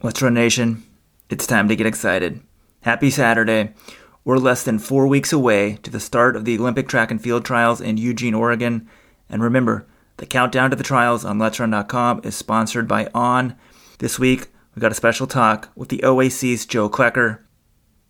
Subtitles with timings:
[0.00, 0.84] Let's Run Nation,
[1.28, 2.40] it's time to get excited.
[2.82, 3.74] Happy Saturday.
[4.24, 7.44] We're less than four weeks away to the start of the Olympic track and field
[7.44, 8.88] trials in Eugene, Oregon.
[9.28, 9.88] And remember,
[10.18, 13.56] the countdown to the trials on Let'sRun.com is sponsored by On.
[13.98, 17.40] This week, we got a special talk with the OAC's Joe Klecker.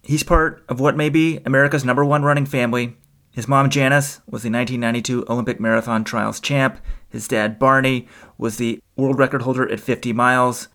[0.02, 2.98] He's part of what may be America's number one running family.
[3.30, 6.80] His mom, Janice, was the 1992 Olympic Marathon Trials champ.
[7.09, 10.68] His dad, Barney, was the world record holder at 50 miles.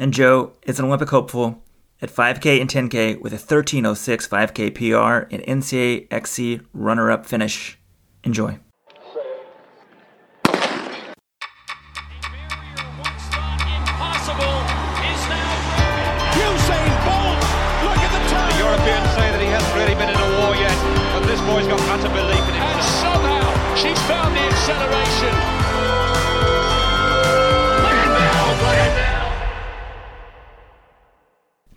[0.00, 1.62] And Joe is an Olympic hopeful
[2.00, 7.78] at 5K and 10K with a 1306 5K PR and NCAA XC runner up finish.
[8.24, 8.58] Enjoy.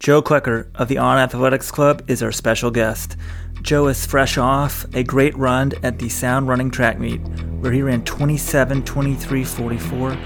[0.03, 3.15] Joe Klecker of the On Athletics Club is our special guest.
[3.61, 7.21] Joe is fresh off a great run at the Sound Running Track Meet,
[7.61, 10.17] where he ran 27 23 44 to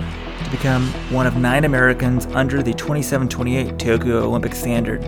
[0.49, 5.03] become one of nine Americans under the 27 28 Tokyo Olympic standard.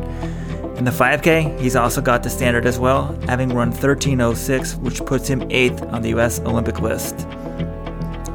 [0.77, 5.27] In the 5K, he's also got the standard as well, having run 1306, which puts
[5.27, 7.27] him eighth on the US Olympic list.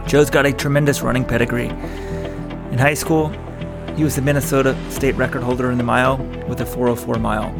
[0.08, 1.68] Joe's got a tremendous running pedigree.
[1.68, 3.32] In high school,
[3.96, 7.54] he was the Minnesota state record holder in the mile with a 404 mile.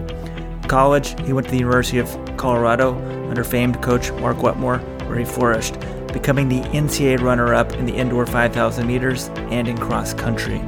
[0.68, 2.94] College, he went to the University of Colorado
[3.28, 5.78] under famed coach Mark Wetmore, where he flourished,
[6.12, 10.60] becoming the NCAA runner up in the indoor 5,000 meters and in cross country.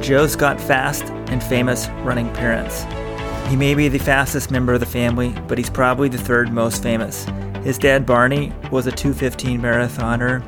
[0.00, 2.84] Joe's got fast and famous running parents.
[3.50, 6.82] He may be the fastest member of the family, but he's probably the third most
[6.82, 7.24] famous.
[7.64, 10.42] His dad, Barney, was a 215 marathoner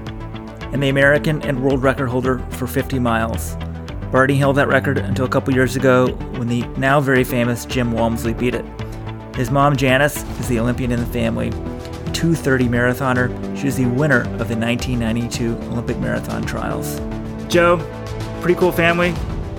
[0.72, 3.56] and the American and world record holder for 50 miles.
[4.10, 7.92] Barney held that record until a couple years ago when the now very famous Jim
[7.92, 8.64] Walmsley beat it.
[9.36, 11.50] His mom, Janice, is the Olympian in the family,
[12.12, 13.56] 230 marathoner.
[13.56, 17.00] She was the winner of the 1992 Olympic Marathon Trials.
[17.48, 17.78] Joe,
[18.40, 19.14] pretty cool family.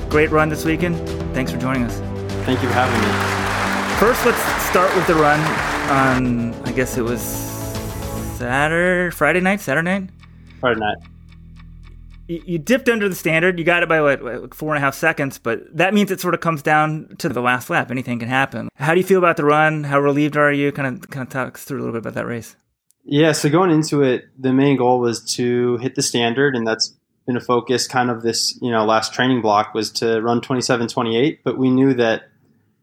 [0.10, 0.98] Great run this weekend.
[1.34, 1.98] Thanks for joining us.
[2.46, 4.00] Thank you for having me.
[4.00, 5.40] First, let's start with the run
[5.90, 7.22] on, I guess it was
[8.38, 10.10] Saturday, Friday night, Saturday night?
[10.60, 10.98] Friday night
[12.28, 13.60] you dipped under the standard.
[13.60, 16.34] You got it by what, four and a half seconds, but that means it sort
[16.34, 17.92] of comes down to the last lap.
[17.92, 18.70] Anything can happen.
[18.76, 19.84] How do you feel about the run?
[19.84, 20.72] How relieved are you?
[20.72, 22.56] Kind of, kind of talk through a little bit about that race.
[23.04, 26.96] Yeah, so going into it, the main goal was to hit the standard, and that's
[27.26, 27.88] been a focus.
[27.88, 31.94] Kind of this, you know, last training block was to run 27-28, but we knew
[31.96, 32.30] that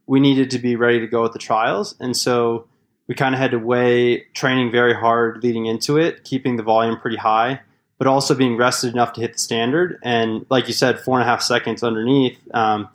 [0.06, 2.66] we needed to be ready to go at the trials, and so
[3.06, 6.98] we kind of had to weigh training very hard leading into it, keeping the volume
[6.98, 7.60] pretty high
[7.98, 9.98] but also being rested enough to hit the standard.
[10.02, 12.38] And like you said, four and a half seconds underneath.
[12.54, 12.88] Um,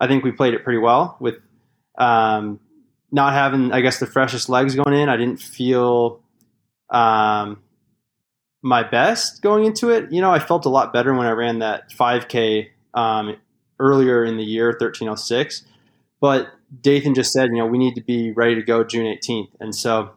[0.00, 1.36] I think we played it pretty well with
[1.96, 2.60] um,
[3.10, 5.08] not having, I guess, the freshest legs going in.
[5.08, 6.20] I didn't feel
[6.90, 7.62] um,
[8.62, 10.10] my best going into it.
[10.12, 13.36] You know, I felt a lot better when I ran that 5K um,
[13.78, 15.64] earlier in the year, 1306.
[16.20, 16.48] But
[16.80, 19.50] Dathan just said, you know, we need to be ready to go June 18th.
[19.60, 20.10] And so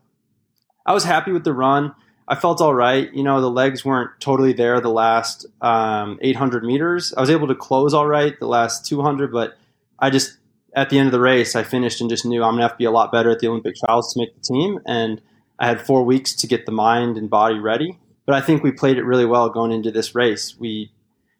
[0.85, 1.93] I was happy with the run.
[2.31, 3.13] I felt all right.
[3.13, 7.13] You know, the legs weren't totally there the last um, 800 meters.
[7.17, 9.57] I was able to close all right the last 200, but
[9.99, 10.37] I just
[10.73, 12.77] at the end of the race, I finished and just knew I'm gonna have to
[12.77, 14.79] be a lot better at the Olympic trials to make the team.
[14.85, 15.21] And
[15.59, 17.99] I had four weeks to get the mind and body ready.
[18.25, 20.55] But I think we played it really well going into this race.
[20.57, 20.89] We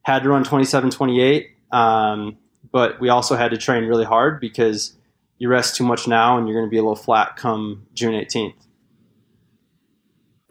[0.02, 2.38] had to run 27 28, um,
[2.70, 4.98] but we also had to train really hard because
[5.38, 8.14] you rest too much now and you're going to be a little flat come June
[8.14, 8.56] 18th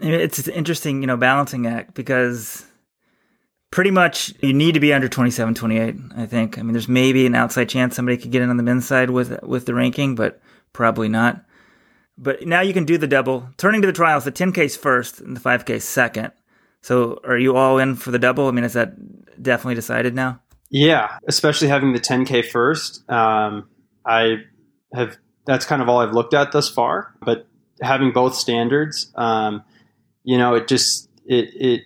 [0.01, 2.67] it's an interesting, you know, balancing act because
[3.71, 6.59] pretty much you need to be under 27, 28, I think.
[6.59, 9.11] I mean, there's maybe an outside chance somebody could get in on the men's side
[9.11, 10.41] with with the ranking, but
[10.73, 11.45] probably not.
[12.19, 13.49] But now you can do the double.
[13.57, 16.33] Turning to the trials, the 10K's first and the 5K second.
[16.83, 18.47] So are you all in for the double?
[18.47, 20.41] I mean, is that definitely decided now?
[20.71, 23.09] Yeah, especially having the 10K first.
[23.11, 23.69] Um,
[24.05, 24.45] I
[24.93, 27.47] have, that's kind of all I've looked at thus far, but
[27.83, 29.65] having both standards, um,
[30.25, 31.83] you know, it just it it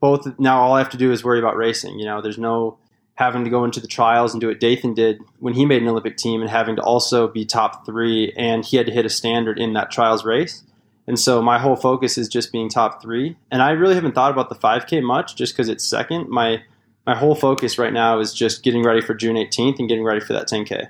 [0.00, 1.98] both now all I have to do is worry about racing.
[1.98, 2.78] You know, there's no
[3.14, 5.88] having to go into the trials and do what Dathan did when he made an
[5.88, 9.10] Olympic team and having to also be top three and he had to hit a
[9.10, 10.62] standard in that trials race.
[11.06, 13.36] And so my whole focus is just being top three.
[13.50, 16.28] And I really haven't thought about the 5K much just because it's second.
[16.28, 16.62] My
[17.06, 20.18] my whole focus right now is just getting ready for June 18th and getting ready
[20.18, 20.88] for that 10K.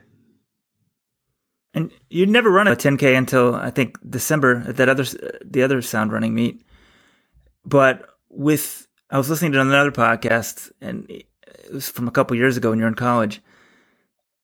[1.74, 5.04] And you'd never run a 10K until I think December at that other
[5.44, 6.62] the other sound running meet.
[7.66, 11.26] But with, I was listening to another podcast, and it
[11.72, 13.42] was from a couple years ago when you're in college.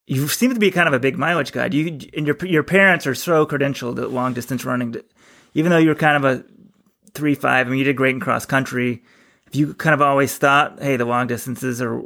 [0.07, 1.67] you seem to be kind of a big mileage guy.
[1.67, 4.97] You and your your parents are so credentialed at long distance running.
[5.55, 6.45] even though you're kind of a
[7.15, 9.03] three five, I mean, you did great in cross country.
[9.45, 12.03] Have you kind of always thought, hey, the long distances are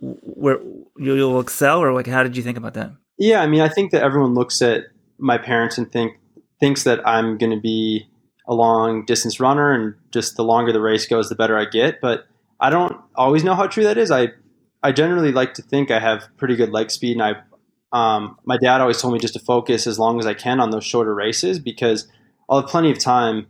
[0.00, 0.58] where
[0.98, 2.92] you'll excel, or like how did you think about that?
[3.18, 4.84] Yeah, I mean, I think that everyone looks at
[5.18, 6.18] my parents and think
[6.60, 8.08] thinks that I'm going to be
[8.48, 12.00] a long distance runner, and just the longer the race goes, the better I get.
[12.00, 12.26] But
[12.60, 14.10] I don't always know how true that is.
[14.10, 14.28] I
[14.82, 17.34] I generally like to think I have pretty good leg speed, and I
[17.92, 20.70] um, my dad always told me just to focus as long as I can on
[20.70, 22.08] those shorter races because
[22.48, 23.46] I'll have plenty of time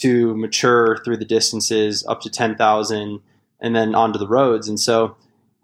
[0.00, 3.20] to mature through the distances up to ten thousand
[3.60, 4.68] and then onto the roads.
[4.68, 5.16] And so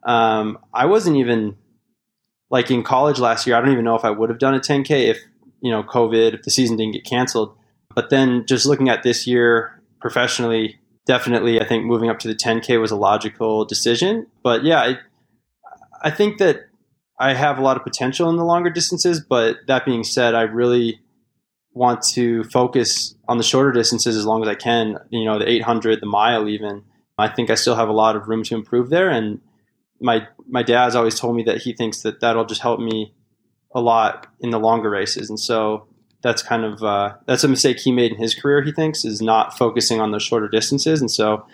[0.05, 1.57] um, I wasn't even
[2.51, 3.57] like in college last year.
[3.57, 5.19] I don't even know if I would have done a 10k if
[5.61, 7.55] you know COVID, if the season didn't get canceled.
[7.95, 12.35] But then just looking at this year professionally, definitely I think moving up to the
[12.35, 14.27] 10K was a logical decision.
[14.43, 14.99] But yeah, I,
[16.03, 16.67] I think that
[17.19, 19.21] I have a lot of potential in the longer distances.
[19.21, 21.01] But that being said, I really
[21.73, 25.49] want to focus on the shorter distances as long as I can, you know, the
[25.49, 26.85] 800, the mile even.
[27.19, 29.11] I think I still have a lot of room to improve there.
[29.11, 29.41] And
[30.01, 33.13] my, my dad's always told me that he thinks that that'll just help me
[33.75, 35.29] a lot in the longer races.
[35.29, 35.87] And so
[36.23, 38.63] that's kind of uh, that's a mistake he made in his career.
[38.63, 41.47] He thinks is not focusing on those shorter distances, and so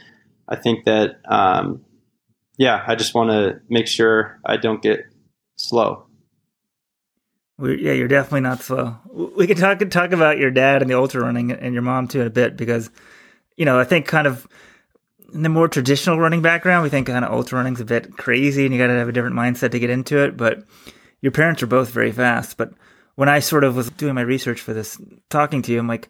[0.49, 1.85] I think that um,
[2.59, 5.07] yeah, I just want to make sure I don't get
[5.57, 6.07] slow.
[7.59, 8.97] We're, yeah, you're definitely not slow.
[9.37, 12.21] We can talk talk about your dad and the ultra running and your mom too
[12.21, 12.91] in a bit because
[13.57, 14.47] you know I think kind of
[15.33, 18.65] in the more traditional running background, we think kind of ultra running's a bit crazy
[18.65, 20.37] and you got to have a different mindset to get into it.
[20.37, 20.65] But
[21.21, 22.73] your parents are both very fast, but
[23.17, 26.09] when I sort of was doing my research for this, talking to you, I'm like,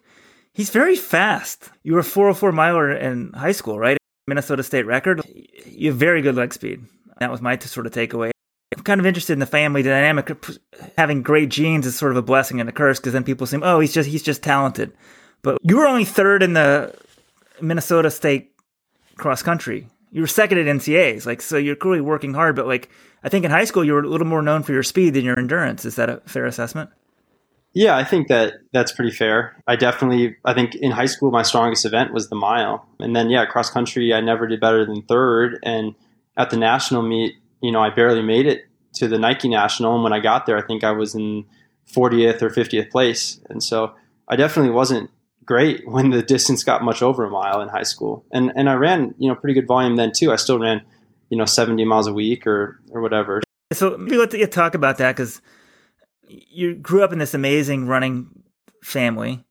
[0.53, 1.69] he's very fast.
[1.83, 3.97] You were a 404 miler in high school, right?
[4.27, 5.21] Minnesota state record.
[5.65, 6.85] You have very good leg speed.
[7.19, 8.31] That was my sort of takeaway.
[8.75, 10.29] I'm kind of interested in the family dynamic.
[10.97, 13.57] Having great genes is sort of a blessing and a curse because then people say,
[13.61, 14.91] "Oh, he's just he's just talented."
[15.41, 16.93] But you were only third in the
[17.61, 18.51] Minnesota state
[19.15, 19.87] cross country.
[20.11, 21.25] You were second at NCAs.
[21.25, 21.57] like so.
[21.57, 22.89] You're clearly working hard, but like
[23.23, 25.25] I think in high school you were a little more known for your speed than
[25.25, 25.85] your endurance.
[25.85, 26.89] Is that a fair assessment?
[27.73, 29.61] Yeah, I think that that's pretty fair.
[29.67, 33.29] I definitely, I think in high school my strongest event was the mile, and then
[33.29, 35.93] yeah, cross country I never did better than third, and
[36.35, 40.03] at the national meet, you know, I barely made it to the Nike National, and
[40.03, 41.45] when I got there, I think I was in
[41.93, 43.93] 40th or 50th place, and so
[44.27, 45.11] I definitely wasn't
[45.47, 48.73] great when the distance got much over a mile in high school, and and I
[48.73, 50.31] ran you know pretty good volume then too.
[50.31, 50.83] I still ran
[51.29, 53.41] you know 70 miles a week or or whatever.
[53.73, 55.41] So maybe let's talk about that because
[56.27, 58.43] you grew up in this amazing running
[58.83, 59.43] family.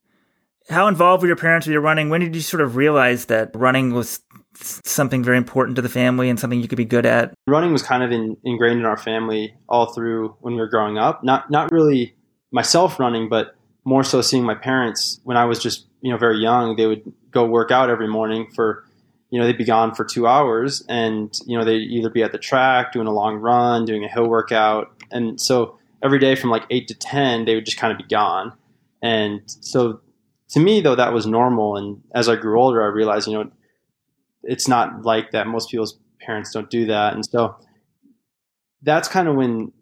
[0.69, 2.11] How involved were your parents with your running?
[2.11, 4.21] When did you sort of realize that running was
[4.55, 7.35] something very important to the family and something you could be good at?
[7.47, 10.99] Running was kind of in, ingrained in our family all through when we were growing
[10.99, 11.23] up.
[11.23, 12.17] Not not really
[12.51, 13.55] myself running, but
[13.87, 16.77] more so seeing my parents when I was just you know very young.
[16.77, 18.85] They would go work out every morning for
[19.31, 22.33] you know they'd be gone for two hours, and you know they'd either be at
[22.33, 26.51] the track doing a long run, doing a hill workout, and so every day from
[26.51, 28.53] like eight to ten, they would just kind of be gone.
[29.03, 30.01] And so
[30.51, 31.77] to me, though, that was normal.
[31.77, 33.51] And as I grew older, I realized, you know,
[34.43, 35.47] it's not like that.
[35.47, 37.15] Most people's parents don't do that.
[37.15, 37.57] And so
[38.83, 39.73] that's kind of when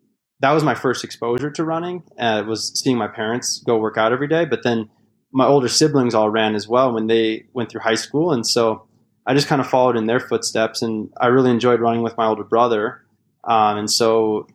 [0.44, 2.02] that was my first exposure to running.
[2.18, 4.44] Uh, was seeing my parents go work out every day.
[4.44, 4.90] But then
[5.32, 8.30] my older siblings all ran as well when they went through high school.
[8.30, 8.86] And so
[9.26, 10.82] I just kind of followed in their footsteps.
[10.82, 13.06] And I really enjoyed running with my older brother.
[13.44, 14.46] Um, and so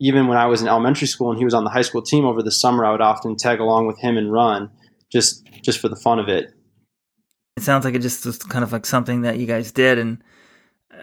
[0.00, 2.24] even when I was in elementary school and he was on the high school team
[2.24, 4.70] over the summer, I would often tag along with him and run
[5.12, 6.54] just just for the fun of it.
[7.58, 9.98] It sounds like it just was kind of like something that you guys did.
[9.98, 10.24] And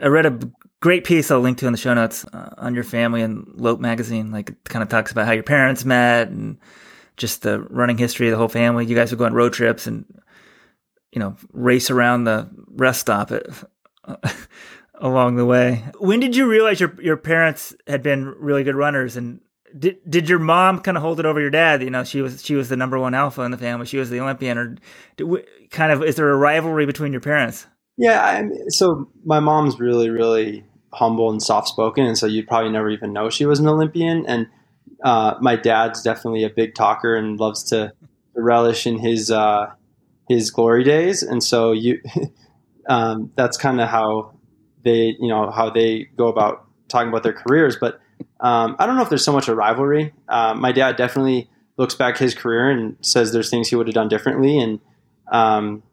[0.01, 0.39] I read a
[0.85, 3.79] great piece I'll link to in the show notes uh, on your family and Lope
[3.79, 4.29] magazine.
[4.29, 6.59] Like it kind of talks about how your parents met and
[7.17, 8.85] just the running history of the whole family.
[8.85, 10.05] You guys would go on road trips and
[11.11, 13.47] you know race around the rest stop at
[15.01, 15.83] along the way.
[15.97, 19.39] When did you realize your your parents had been really good runners and
[19.75, 21.81] did did your mom kind of hold it over your dad?
[21.81, 23.87] You know, she was she was the number one alpha in the family.
[23.87, 24.75] She was the Olympian, or
[25.17, 27.65] did, kind of is there a rivalry between your parents?
[27.97, 30.63] Yeah, I, so my mom's really really
[30.95, 34.25] humble and soft spoken, and so you'd probably never even know she was an Olympian.
[34.25, 34.47] And
[35.03, 37.93] uh, my dad's definitely a big talker and loves to
[38.35, 39.71] relish in his uh,
[40.27, 42.01] his glory days, and so you.
[42.87, 44.33] um, that's kind of how
[44.83, 47.75] they you know how they go about talking about their careers.
[47.75, 47.99] But
[48.39, 50.13] um, I don't know if there's so much a rivalry.
[50.27, 53.95] Uh, my dad definitely looks back his career and says there's things he would have
[53.95, 54.79] done differently, and
[55.31, 55.83] um,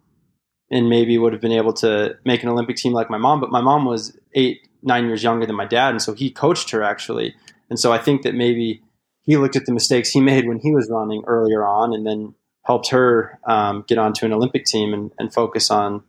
[0.71, 3.40] and maybe would have been able to make an Olympic team like my mom.
[3.40, 6.70] But my mom was eight, nine years younger than my dad, and so he coached
[6.70, 7.34] her actually.
[7.70, 8.82] And so I think that maybe
[9.22, 12.34] he looked at the mistakes he made when he was running earlier on, and then
[12.64, 16.02] helped her um, get onto an Olympic team and, and focus on,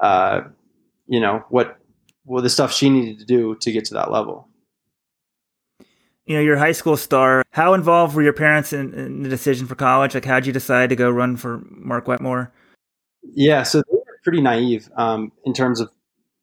[0.00, 0.42] uh,
[1.06, 1.78] you know, what
[2.24, 4.48] well the stuff she needed to do to get to that level.
[6.26, 7.44] You know, you're a high school star.
[7.52, 10.12] How involved were your parents in, in the decision for college?
[10.12, 12.52] Like, how'd you decide to go run for Mark Wetmore?
[13.22, 15.90] Yeah, so they were pretty naive um, in terms of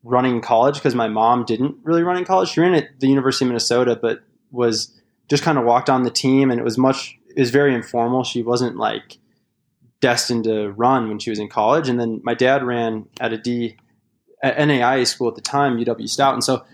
[0.04, 2.50] running college because my mom didn't really run in college.
[2.50, 4.94] She ran at the University of Minnesota, but was
[5.30, 7.18] just kind of walked on the team, and it was much.
[7.36, 8.24] It was very informal.
[8.24, 9.18] She wasn't like
[10.04, 11.88] destined to run when she was in college.
[11.88, 13.78] And then my dad ran at a D
[14.44, 16.66] at NAIA school at the time, UW Stout, and so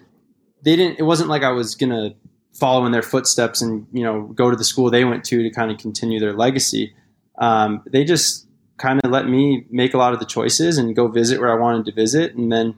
[0.64, 1.00] they didn't.
[1.00, 2.16] It wasn't like I was gonna
[2.54, 5.50] follow in their footsteps and you know go to the school they went to to
[5.52, 6.94] kind of continue their legacy.
[7.38, 11.08] Um, they just kind of let me make a lot of the choices and go
[11.08, 12.74] visit where I wanted to visit, and then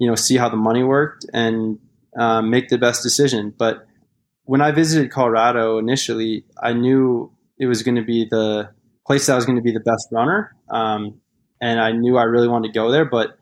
[0.00, 1.78] you know see how the money worked and
[2.18, 3.54] um, make the best decision.
[3.56, 3.86] But
[4.44, 8.70] when I visited Colorado initially, I knew it was going to be the
[9.06, 11.20] place that I was going to be the best runner, um,
[11.60, 13.38] and I knew I really wanted to go there, but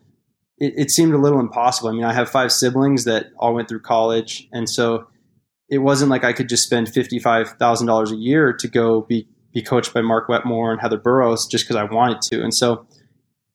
[0.58, 1.88] it, it seemed a little impossible.
[1.88, 5.06] I mean, I have five siblings that all went through college, and so
[5.68, 9.02] it wasn't like I could just spend fifty five thousand dollars a year to go
[9.02, 12.42] be be coached by Mark Wetmore and Heather Burroughs just because I wanted to.
[12.42, 12.86] And so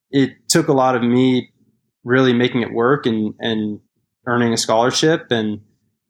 [0.09, 1.52] it took a lot of me
[2.03, 3.79] really making it work and and
[4.25, 5.27] earning a scholarship.
[5.31, 5.61] And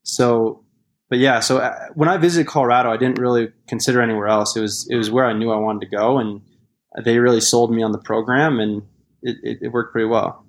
[0.03, 0.63] so,
[1.09, 4.55] but yeah, so uh, when I visited Colorado, I didn't really consider anywhere else.
[4.55, 6.41] It was it was where I knew I wanted to go, and
[7.03, 8.83] they really sold me on the program, and
[9.21, 10.45] it, it, it worked pretty well.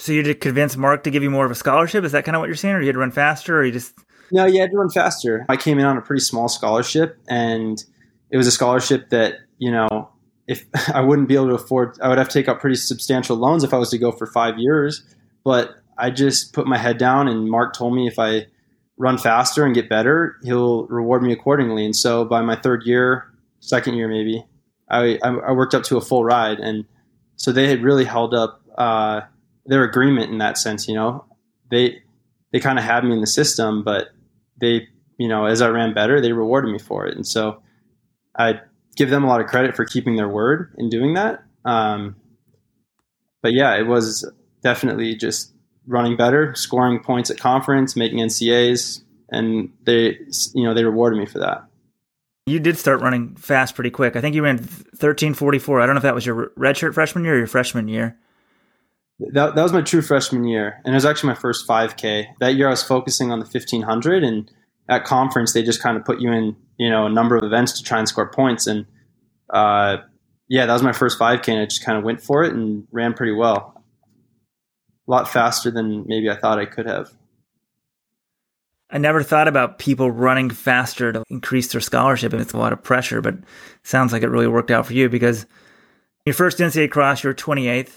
[0.00, 2.04] So you did convince Mark to give you more of a scholarship?
[2.04, 3.72] Is that kind of what you're saying, or you had to run faster, or you
[3.72, 3.94] just?
[4.30, 5.44] No, you had to run faster.
[5.48, 7.82] I came in on a pretty small scholarship, and
[8.30, 10.08] it was a scholarship that you know,
[10.48, 10.64] if
[10.94, 13.62] I wouldn't be able to afford, I would have to take out pretty substantial loans
[13.62, 15.02] if I was to go for five years.
[15.44, 18.46] But I just put my head down, and Mark told me if I
[18.96, 21.84] run faster and get better, he'll reward me accordingly.
[21.84, 24.44] And so by my third year, second year maybe,
[24.90, 26.84] I, I worked up to a full ride, and
[27.36, 28.60] so they had really held up.
[28.76, 29.22] Uh,
[29.68, 30.88] their agreement in that sense.
[30.88, 31.24] You know,
[31.70, 32.02] they
[32.52, 34.08] they kind of had me in the system, but
[34.60, 34.88] they
[35.18, 37.62] you know as I ran better, they rewarded me for it, and so
[38.36, 38.60] I
[38.98, 41.42] give them a lot of credit for keeping their word in doing that.
[41.64, 42.16] Um,
[43.42, 44.30] but yeah, it was
[44.62, 45.52] definitely just
[45.86, 50.18] running better, scoring points at conference, making NCAs, and they
[50.54, 51.64] you know they rewarded me for that.
[52.46, 54.16] You did start running fast pretty quick.
[54.16, 55.80] I think you ran 1344.
[55.80, 58.18] I don't know if that was your redshirt freshman year or your freshman year
[59.20, 62.54] that, that was my true freshman year and it was actually my first 5k that
[62.54, 64.50] year i was focusing on the 1500 and
[64.88, 67.72] at conference they just kind of put you in you know a number of events
[67.72, 68.66] to try and score points.
[68.66, 68.86] And
[69.50, 69.98] uh,
[70.48, 72.86] yeah that was my first 5k and i just kind of went for it and
[72.92, 73.82] ran pretty well.
[75.06, 77.10] A lot faster than maybe i thought i could have.
[78.90, 82.72] I never thought about people running faster to increase their scholarship, and it's a lot
[82.72, 83.20] of pressure.
[83.20, 83.36] But
[83.82, 85.44] sounds like it really worked out for you because
[86.24, 87.92] your first NCAA cross, you were 28th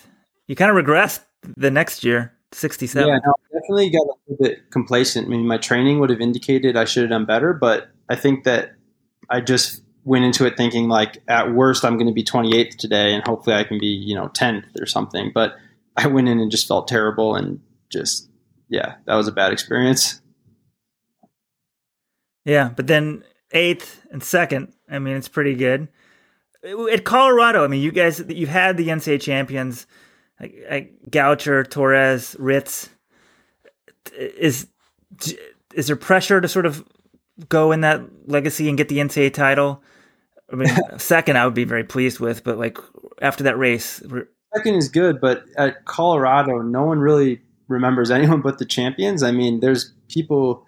[0.51, 1.21] you kind of regressed
[1.55, 3.08] the next year, 67.
[3.08, 5.27] Yeah, no, definitely got a little bit complacent.
[5.27, 8.43] I mean, my training would have indicated I should have done better, but I think
[8.43, 8.74] that
[9.29, 13.13] I just went into it thinking like at worst I'm going to be 28th today
[13.13, 15.31] and hopefully I can be, you know, 10th or something.
[15.34, 15.55] But
[15.96, 18.29] I went in and just felt terrible and just
[18.70, 20.22] yeah, that was a bad experience.
[22.46, 25.89] Yeah, but then 8th and 2nd, I mean, it's pretty good.
[26.91, 29.86] At Colorado, I mean, you guys you've had the NCAA champions
[30.41, 32.89] like, like Goucher, Torres, Ritz.
[34.17, 34.67] Is
[35.74, 36.83] is there pressure to sort of
[37.48, 39.83] go in that legacy and get the NCAA title?
[40.51, 42.77] I mean, second, I would be very pleased with, but like
[43.21, 44.01] after that race,
[44.55, 45.21] second is good.
[45.21, 49.21] But at Colorado, no one really remembers anyone but the champions.
[49.21, 50.65] I mean, there's people,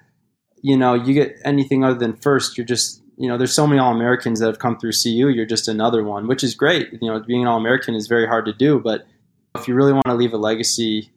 [0.61, 3.79] you know, you get anything other than first, you're just, you know, there's so many
[3.79, 5.29] All Americans that have come through CU.
[5.29, 6.89] You're just another one, which is great.
[7.01, 9.07] You know, being an All American is very hard to do, but
[9.55, 11.11] if you really want to leave a legacy,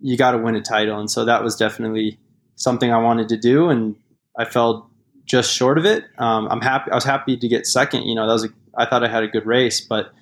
[0.00, 0.98] you got to win a title.
[0.98, 2.18] And so that was definitely
[2.56, 3.96] something I wanted to do, and
[4.36, 4.90] I fell
[5.24, 6.04] just short of it.
[6.18, 6.90] Um, I'm happy.
[6.90, 8.02] I was happy to get second.
[8.02, 10.12] You know, that was a, I thought I had a good race, but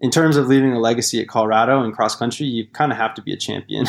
[0.00, 3.14] in terms of leaving a legacy at Colorado and cross country, you kind of have
[3.14, 3.86] to be a champion.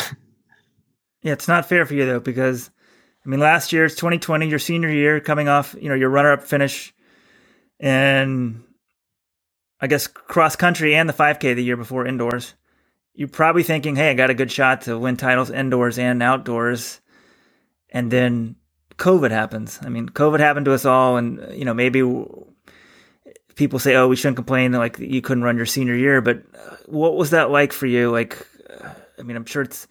[1.21, 2.69] yeah, it's not fair for you though because
[3.25, 6.43] I mean, last year it's 2020, your senior year, coming off you know your runner-up
[6.43, 6.93] finish,
[7.79, 8.63] and
[9.79, 12.53] I guess cross country and the 5K the year before indoors
[13.15, 16.99] you're probably thinking, hey, I got a good shot to win titles indoors and outdoors.
[17.89, 18.57] And then
[18.97, 19.79] COVID happens.
[19.81, 21.17] I mean, COVID happened to us all.
[21.17, 22.01] And, you know, maybe
[23.55, 26.21] people say, oh, we shouldn't complain like, you couldn't run your senior year.
[26.21, 28.11] But uh, what was that like for you?
[28.11, 29.87] Like, uh, I mean, I'm sure it's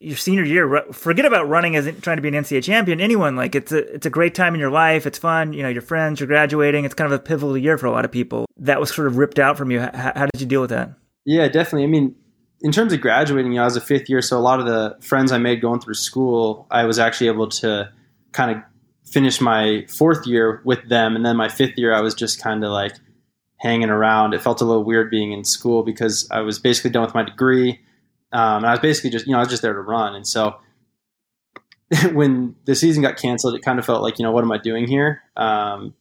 [0.00, 3.00] your senior year, forget about running as trying to be an NCAA champion.
[3.00, 5.06] Anyone like it's a it's a great time in your life.
[5.06, 5.52] It's fun.
[5.52, 6.84] You know, your friends, you're graduating.
[6.84, 8.46] It's kind of a pivotal year for a lot of people.
[8.58, 9.80] That was sort of ripped out from you.
[9.80, 10.92] How, how did you deal with that?
[11.28, 11.82] Yeah, definitely.
[11.82, 12.14] I mean,
[12.62, 14.64] in terms of graduating, you know, I was a fifth year, so a lot of
[14.64, 17.92] the friends I made going through school, I was actually able to
[18.32, 18.62] kind of
[19.04, 22.64] finish my fourth year with them, and then my fifth year, I was just kind
[22.64, 22.94] of like
[23.58, 24.32] hanging around.
[24.32, 27.24] It felt a little weird being in school because I was basically done with my
[27.24, 27.78] degree,
[28.32, 30.26] um, and I was basically just you know I was just there to run, and
[30.26, 30.56] so
[32.14, 34.56] when the season got canceled, it kind of felt like you know what am I
[34.56, 35.20] doing here?
[35.36, 35.92] Um,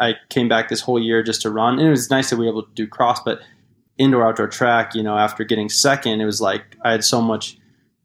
[0.00, 2.44] I came back this whole year just to run, and it was nice that we
[2.44, 3.40] were able to do cross, but
[3.98, 7.58] indoor outdoor track, you know, after getting second, it was like I had so much.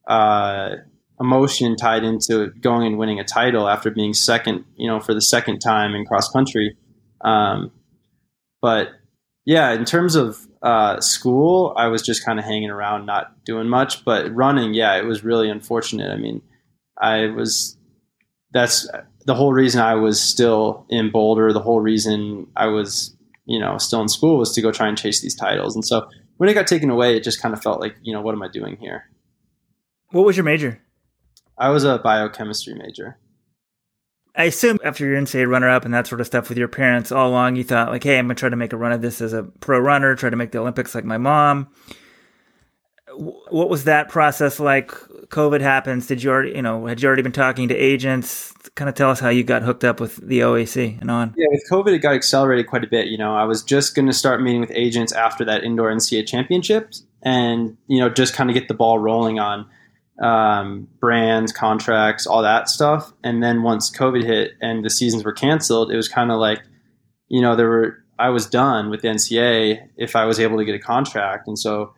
[0.08, 0.78] Uh,
[1.22, 5.22] emotion tied into going and winning a title after being second, you know, for the
[5.22, 6.76] second time in cross country.
[7.24, 7.72] Um,
[8.60, 8.90] but
[9.46, 13.70] yeah, in terms of uh, school, I was just kind of hanging around, not doing
[13.70, 14.04] much.
[14.04, 16.12] But running, yeah, it was really unfortunate.
[16.12, 16.42] I mean,
[17.00, 17.78] I was
[18.52, 18.90] that's
[19.26, 21.54] the whole reason I was still in Boulder.
[21.54, 24.98] The whole reason I was, you know, still in school was to go try and
[24.98, 25.76] chase these titles.
[25.76, 26.08] And so
[26.38, 28.44] when it got taken away, it just kind of felt like, you know, what am
[28.44, 29.06] I doing here?
[30.12, 30.82] What was your major?
[31.58, 33.18] I was a biochemistry major.
[34.36, 37.12] I assume after your NCAA runner up and that sort of stuff with your parents
[37.12, 39.22] all along, you thought like, "Hey, I'm gonna try to make a run of this
[39.22, 41.68] as a pro runner, try to make the Olympics like my mom."
[43.14, 44.90] What was that process like?
[45.28, 46.08] COVID happens.
[46.08, 48.54] Did you already, you know, had you already been talking to agents?
[48.76, 51.34] Kind of tell us how you got hooked up with the OAC and on.
[51.36, 53.08] Yeah, with COVID, it got accelerated quite a bit.
[53.08, 56.26] You know, I was just going to start meeting with agents after that indoor NCAA
[56.26, 59.68] championships, and you know, just kind of get the ball rolling on
[60.22, 63.12] um, brands, contracts, all that stuff.
[63.24, 66.62] And then once COVID hit and the seasons were canceled, it was kind of like,
[67.28, 70.66] you know, there were I was done with the NCA if I was able to
[70.66, 71.94] get a contract, and so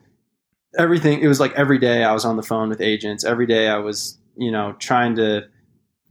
[0.77, 3.23] everything it was like every day I was on the phone with agents.
[3.23, 5.47] Every day I was, you know, trying to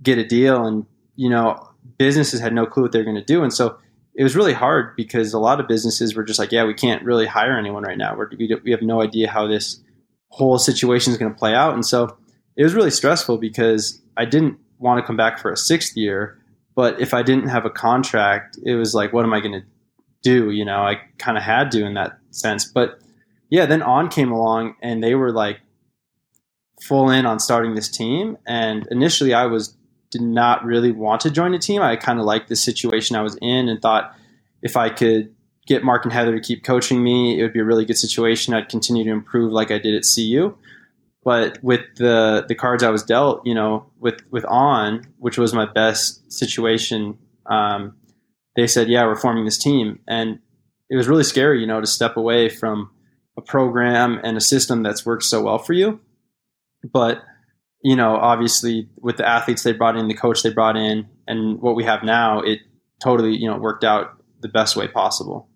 [0.02, 1.68] get a deal, and you know,
[1.98, 3.78] businesses had no clue what they're going to do, and so
[4.14, 7.02] it was really hard because a lot of businesses were just like, yeah, we can't
[7.02, 8.14] really hire anyone right now.
[8.16, 9.80] We're, we we have no idea how this
[10.28, 11.74] whole situation is going to play out.
[11.74, 12.16] And so
[12.56, 16.38] it was really stressful because I didn't want to come back for a sixth year.
[16.74, 19.66] But if I didn't have a contract, it was like, what am I going to
[20.22, 20.50] do?
[20.50, 22.64] You know, I kind of had to in that sense.
[22.64, 22.98] But
[23.50, 25.60] yeah, then On came along and they were like
[26.82, 28.38] full in on starting this team.
[28.46, 29.76] And initially, I was
[30.12, 31.82] did not really want to join a team.
[31.82, 34.14] I kind of liked the situation I was in and thought
[34.62, 35.34] if I could
[35.66, 38.54] get Mark and Heather to keep coaching me, it would be a really good situation.
[38.54, 40.54] I'd continue to improve like I did at CU.
[41.24, 45.54] But with the the cards I was dealt, you know, with with on, which was
[45.54, 47.94] my best situation, um,
[48.56, 50.40] they said, "Yeah, we're forming this team," and
[50.90, 52.90] it was really scary, you know, to step away from
[53.36, 56.00] a program and a system that's worked so well for you.
[56.92, 57.22] But
[57.82, 61.60] you know, obviously, with the athletes they brought in, the coach they brought in, and
[61.60, 62.60] what we have now, it
[63.02, 65.48] totally, you know, worked out the best way possible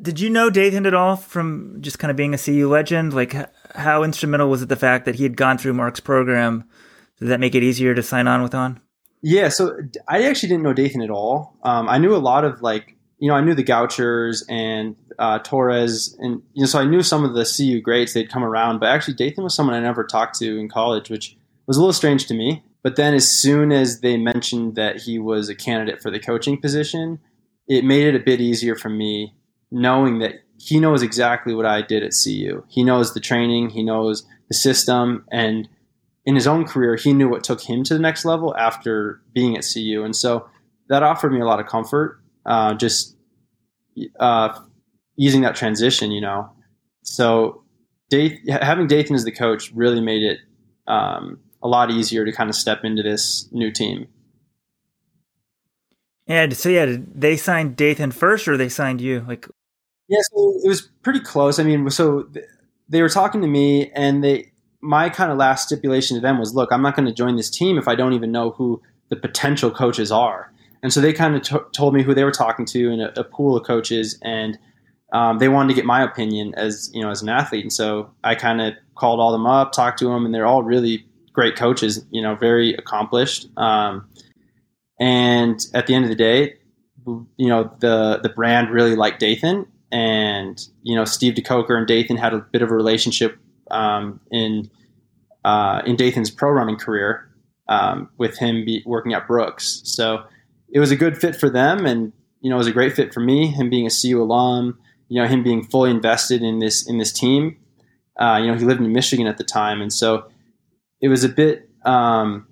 [0.00, 3.12] did you know Dathan at all from just kind of being a CU legend?
[3.12, 3.34] Like,
[3.74, 6.64] how instrumental was it the fact that he had gone through Mark's program?
[7.18, 8.80] Did that make it easier to sign on with on?
[9.22, 11.58] Yeah, so I actually didn't know Dathan at all.
[11.64, 15.38] Um, I knew a lot of like, you know, I knew the Gouchers and uh,
[15.40, 18.12] Torres, and you know, so I knew some of the CU greats.
[18.12, 21.36] They'd come around, but actually Dathan was someone I never talked to in college, which
[21.66, 22.62] was a little strange to me.
[22.82, 26.60] But then, as soon as they mentioned that he was a candidate for the coaching
[26.60, 27.18] position,
[27.66, 29.34] it made it a bit easier for me
[29.70, 32.64] knowing that he knows exactly what I did at CU.
[32.68, 35.68] He knows the training, he knows the system, and
[36.24, 39.56] in his own career, he knew what took him to the next level after being
[39.56, 40.02] at CU.
[40.04, 40.48] And so
[40.88, 43.16] that offered me a lot of comfort, uh, just
[44.18, 44.58] uh,
[45.18, 46.50] easing that transition, you know.
[47.02, 47.62] So
[48.48, 50.38] having Dathan as the coach really made it
[50.86, 54.06] um, a lot easier to kind of step into this new team.
[56.26, 59.24] And so yeah, they signed Dathan first, or they signed you?
[59.26, 59.48] Like,
[60.08, 61.58] yeah, so it was pretty close.
[61.58, 62.28] I mean, so
[62.88, 66.54] they were talking to me, and they my kind of last stipulation to them was,
[66.54, 69.16] look, I'm not going to join this team if I don't even know who the
[69.16, 70.52] potential coaches are.
[70.82, 73.12] And so they kind of t- told me who they were talking to in a,
[73.16, 74.58] a pool of coaches, and
[75.12, 77.64] um, they wanted to get my opinion as you know as an athlete.
[77.64, 80.62] And so I kind of called all them up, talked to them, and they're all
[80.62, 82.04] really great coaches.
[82.10, 83.48] You know, very accomplished.
[83.56, 84.08] Um,
[85.00, 86.56] and at the end of the day,
[87.36, 92.16] you know the the brand really liked Dathan, and you know Steve DeCoker and Dathan
[92.16, 93.38] had a bit of a relationship
[93.70, 94.70] um, in
[95.44, 97.30] uh, in Dathan's pro running career
[97.68, 99.80] um, with him be, working at Brooks.
[99.84, 100.24] So
[100.70, 103.14] it was a good fit for them, and you know it was a great fit
[103.14, 103.46] for me.
[103.48, 107.12] Him being a CU alum, you know him being fully invested in this in this
[107.12, 107.56] team.
[108.18, 110.28] Uh, you know he lived in Michigan at the time, and so
[111.00, 112.46] it was a bit um,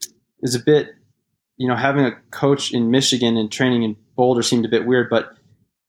[0.00, 0.94] it was a bit
[1.56, 5.08] you know having a coach in Michigan and training in Boulder seemed a bit weird,
[5.08, 5.36] but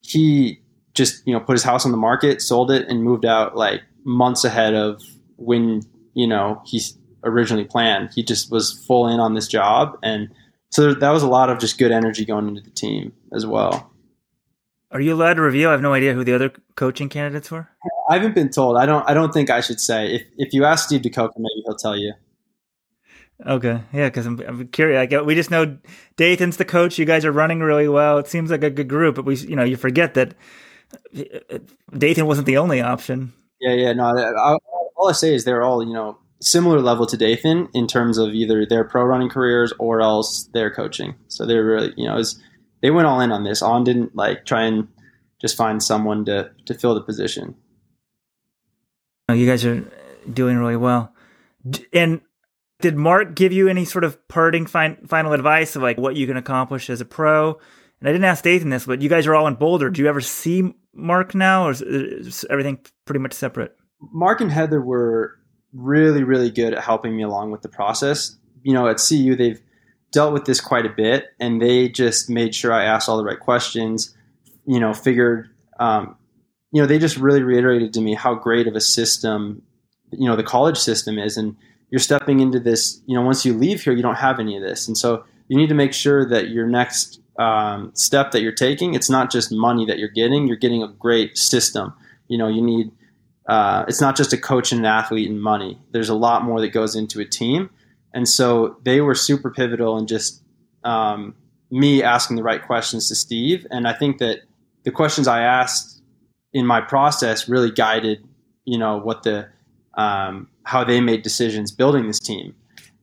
[0.02, 0.62] he
[0.94, 3.82] just you know put his house on the market, sold it, and moved out like
[4.04, 5.02] months ahead of
[5.38, 5.82] when
[6.14, 6.82] you know he
[7.24, 8.10] originally planned.
[8.14, 10.30] He just was full in on this job, and
[10.70, 13.93] so that was a lot of just good energy going into the team as well.
[14.94, 15.70] Are you allowed to reveal?
[15.70, 17.68] I have no idea who the other coaching candidates were.
[18.10, 18.78] I haven't been told.
[18.78, 19.08] I don't.
[19.10, 20.14] I don't think I should say.
[20.14, 22.14] If if you ask Steve DeCoco, maybe he'll tell you.
[23.46, 25.00] Okay, yeah, because I'm, I'm curious.
[25.00, 25.78] I get, we just know
[26.16, 27.00] Dathan's the coach.
[27.00, 28.20] You guys are running really well.
[28.20, 30.36] It seems like a good group, but we, you know, you forget that
[31.18, 31.58] uh,
[31.98, 33.34] Dathan wasn't the only option.
[33.60, 33.94] Yeah, yeah.
[33.94, 34.58] No, I,
[34.96, 38.34] all I say is they're all you know similar level to Dathan in terms of
[38.34, 41.16] either their pro running careers or else their coaching.
[41.30, 42.40] So they're really you know was,
[42.84, 43.64] they went all in on this.
[43.64, 44.88] On didn't like try and
[45.42, 47.56] just find someone to to fill the position.
[49.32, 49.84] You guys are
[50.32, 51.16] doing really well,
[51.92, 52.22] and
[52.82, 56.28] did Mark give you any sort of parting fin- final advice of like what you
[56.28, 57.58] can accomplish as a pro?
[58.00, 59.90] And I didn't ask Dathan this, but you guys are all in Boulder.
[59.90, 63.76] Do you ever see Mark now, or is, is everything pretty much separate?
[64.12, 65.40] Mark and Heather were
[65.72, 68.36] really, really good at helping me along with the process.
[68.62, 69.62] You know, at CU, they've
[70.14, 73.24] dealt with this quite a bit, and they just made sure I asked all the
[73.24, 74.16] right questions.
[74.66, 75.50] You know, figured,
[75.80, 76.16] um,
[76.72, 79.62] you know, they just really reiterated to me how great of a system,
[80.12, 81.58] you know, the college system is, and
[81.90, 83.02] you're stepping into this.
[83.06, 85.58] You know, once you leave here, you don't have any of this, and so you
[85.58, 89.52] need to make sure that your next um, step that you're taking, it's not just
[89.52, 90.48] money that you're getting.
[90.48, 91.94] You're getting a great system.
[92.28, 92.92] You know, you need.
[93.50, 95.78] Uh, it's not just a coach and an athlete and money.
[95.92, 97.70] There's a lot more that goes into a team,
[98.14, 100.42] and so they were super pivotal in just
[100.84, 101.36] um,
[101.72, 103.66] me asking the right questions to Steve.
[103.72, 104.42] And I think that
[104.84, 106.02] the questions I asked
[106.54, 108.24] in my process really guided,
[108.66, 109.48] you know, what the
[109.96, 112.56] um, how they made decisions building this team.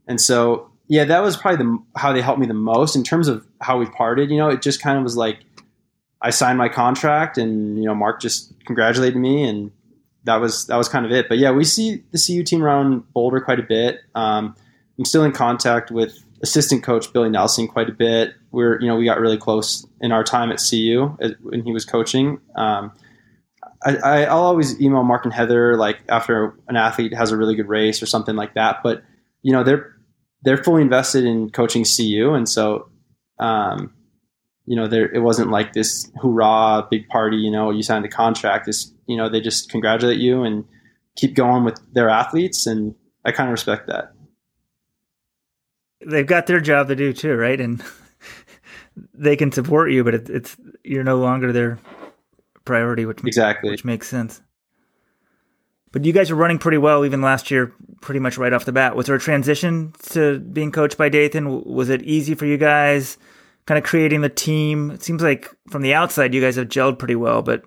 [0.06, 3.28] And so, yeah, that was probably the how they helped me the most in terms
[3.28, 4.30] of how we parted.
[4.30, 5.38] You know, it just kind of was like
[6.22, 9.72] I signed my contract, and you know, Mark just congratulated me, and
[10.24, 11.28] that was that was kind of it.
[11.28, 14.00] But yeah, we see the CU team around Boulder quite a bit.
[14.14, 14.54] Um,
[15.00, 18.34] I'm still in contact with assistant coach Billy Nelson quite a bit.
[18.50, 21.86] We're you know we got really close in our time at CU when he was
[21.86, 22.38] coaching.
[22.54, 22.92] Um,
[23.82, 27.66] I, I'll always email Mark and Heather like after an athlete has a really good
[27.66, 28.80] race or something like that.
[28.82, 29.02] But
[29.40, 29.96] you know they're
[30.42, 32.90] they're fully invested in coaching CU, and so
[33.38, 33.94] um,
[34.66, 37.38] you know there it wasn't like this hoorah big party.
[37.38, 38.66] You know you signed a contract.
[38.66, 40.66] This you know they just congratulate you and
[41.16, 44.12] keep going with their athletes, and I kind of respect that.
[46.06, 47.60] They've got their job to do too, right?
[47.60, 47.82] And
[49.14, 51.78] they can support you, but it, it's you're no longer their
[52.64, 54.40] priority, which exactly which makes sense.
[55.92, 58.72] But you guys are running pretty well even last year, pretty much right off the
[58.72, 58.94] bat.
[58.94, 61.64] Was there a transition to being coached by Dathan?
[61.64, 63.18] Was it easy for you guys,
[63.66, 64.92] kind of creating the team?
[64.92, 67.64] It seems like from the outside you guys have gelled pretty well, but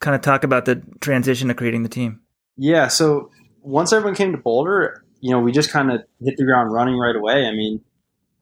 [0.00, 2.20] kind of talk about the transition to creating the team.
[2.56, 6.44] Yeah, so once everyone came to Boulder, you know, we just kind of hit the
[6.44, 7.46] ground running right away.
[7.46, 7.80] I mean,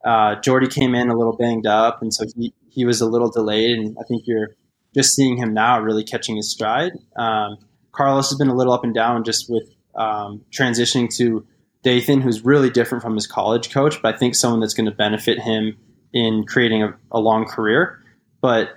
[0.03, 3.31] uh, Geordie came in a little banged up, and so he he was a little
[3.31, 4.57] delayed, and I think you're
[4.93, 6.91] just seeing him now really catching his stride.
[7.15, 7.57] Um,
[7.93, 9.63] Carlos has been a little up and down just with
[9.95, 11.47] um, transitioning to
[11.83, 14.95] Dathan, who's really different from his college coach, but I think someone that's going to
[14.95, 15.77] benefit him
[16.11, 18.03] in creating a, a, long career.
[18.41, 18.71] But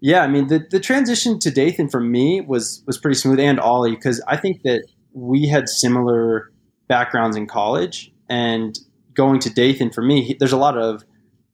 [0.00, 3.60] yeah, I mean, the, the transition to Dathan for me was was pretty smooth, and
[3.60, 6.50] Ollie, because I think that we had similar
[6.88, 8.78] backgrounds in college, and
[9.14, 11.04] going to Dathan for me, he, there's a lot of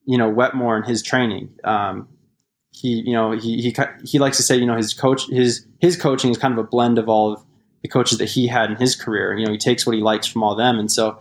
[0.04, 1.50] you know Wetmore in his training.
[1.64, 2.08] Um,
[2.72, 5.96] he you know he he he likes to say you know his coach his his
[5.96, 7.44] coaching is kind of a blend of all of
[7.82, 9.36] the coaches that he had in his career.
[9.36, 11.18] You know, he takes what he likes from all them, and so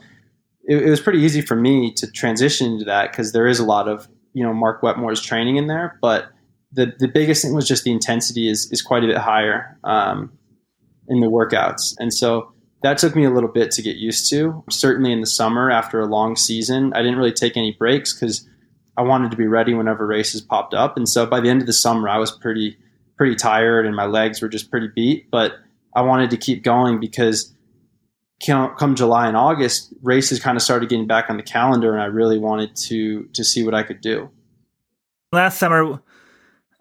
[0.68, 3.66] it, it was pretty easy for me to transition into that because there is a
[3.66, 6.30] lot of you know Mark Wetmore's training in there, but
[6.72, 10.32] the the biggest thing was just the intensity is is quite a bit higher um,
[11.08, 14.64] in the workouts, and so that took me a little bit to get used to.
[14.70, 18.48] Certainly in the summer after a long season, I didn't really take any breaks because
[18.96, 20.98] I wanted to be ready whenever races popped up.
[20.98, 22.78] And so by the end of the summer, I was pretty
[23.18, 25.30] pretty tired and my legs were just pretty beat.
[25.30, 25.54] But
[25.94, 27.54] I wanted to keep going because
[28.46, 32.06] come July and August, races kind of started getting back on the calendar, and I
[32.06, 34.30] really wanted to to see what I could do.
[35.32, 36.02] Last summer,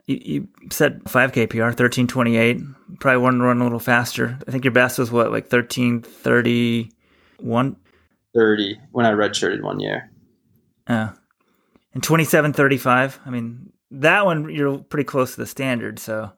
[0.08, 2.60] you, you set 5K PR, 1328.
[2.98, 4.36] Probably wanted to run a little faster.
[4.46, 7.76] I think your best was what, like 1331?
[8.34, 10.10] 30 when I redshirted one year.
[10.88, 11.12] Yeah
[11.98, 16.30] and 2735 i mean that one you're pretty close to the standard so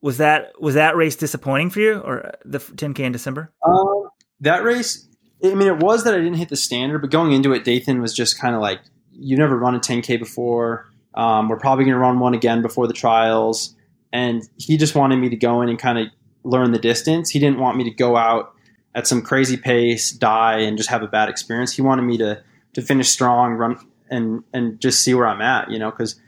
[0.00, 4.08] was that was that race disappointing for you or the 10k in december um,
[4.40, 5.06] that race
[5.42, 8.02] I mean, it was that I didn't hit the standard, but going into it, Dathan
[8.02, 10.89] was just kind of like, "You've never run a 10k before.
[11.14, 13.74] Um, we're probably going to run one again before the trials."
[14.12, 16.08] And he just wanted me to go in and kind of
[16.42, 17.30] learn the distance.
[17.30, 18.52] He didn't want me to go out
[18.94, 21.72] at some crazy pace, die, and just have a bad experience.
[21.72, 22.42] He wanted me to
[22.74, 23.78] to finish strong, run
[24.10, 25.70] and and just see where I'm at.
[25.70, 26.20] You know, because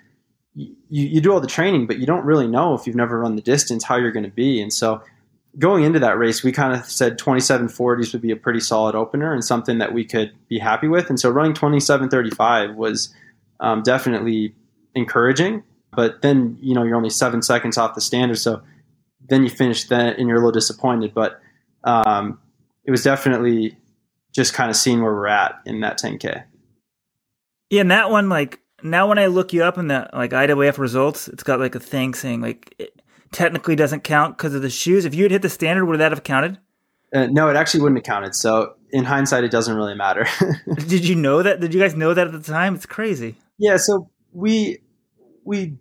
[0.55, 3.37] you, you do all the training, but you don't really know if you've never run
[3.37, 4.61] the distance how you're going to be.
[4.61, 5.03] And so
[5.59, 9.33] going into that race, we kind of said 2740s would be a pretty solid opener
[9.33, 11.09] and something that we could be happy with.
[11.09, 13.15] And so running 2735 was
[13.61, 14.55] um, definitely
[14.95, 15.63] encouraging.
[15.95, 18.39] But then, you know, you're only seven seconds off the standard.
[18.39, 18.63] So
[19.29, 21.13] then you finish that and you're a little disappointed.
[21.15, 21.41] But
[21.85, 22.39] um,
[22.85, 23.77] it was definitely
[24.33, 26.45] just kind of seeing where we're at in that 10K.
[27.71, 30.79] Yeah, and that one, like, now when I look you up in the like IWF
[30.79, 33.01] results, it's got like a thing saying like it
[33.31, 35.05] technically doesn't count because of the shoes.
[35.05, 36.59] If you had hit the standard, would that have counted?
[37.15, 38.35] Uh, no, it actually wouldn't have counted.
[38.35, 40.27] So in hindsight, it doesn't really matter.
[40.87, 41.61] Did you know that?
[41.61, 42.75] Did you guys know that at the time?
[42.75, 43.37] It's crazy.
[43.59, 44.79] Yeah, so we
[45.45, 45.77] we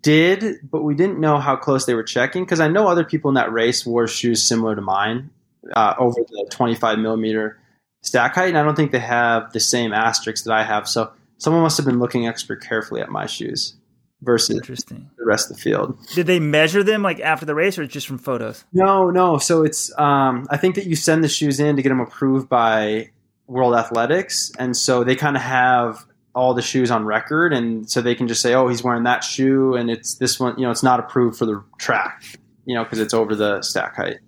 [0.00, 3.30] did, but we didn't know how close they were checking because I know other people
[3.30, 5.30] in that race wore shoes similar to mine
[5.74, 7.58] uh, over the 25 millimeter
[8.02, 10.88] stack height, and I don't think they have the same asterisks that I have.
[10.88, 13.74] So someone must have been looking extra carefully at my shoes
[14.20, 15.10] versus Interesting.
[15.18, 15.98] the rest of the field.
[16.14, 18.64] Did they measure them like after the race, or just from photos?
[18.72, 19.38] No, no.
[19.38, 22.48] So it's um, I think that you send the shoes in to get them approved
[22.48, 23.10] by
[23.46, 28.00] World Athletics, and so they kind of have all the shoes on record, and so
[28.00, 30.70] they can just say, "Oh, he's wearing that shoe, and it's this one." You know,
[30.70, 32.24] it's not approved for the track,
[32.64, 34.18] you know, because it's over the stack height.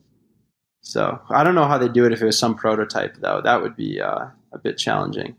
[0.82, 3.40] So I don't know how they do it if it was some prototype though.
[3.42, 5.36] That would be uh, a bit challenging.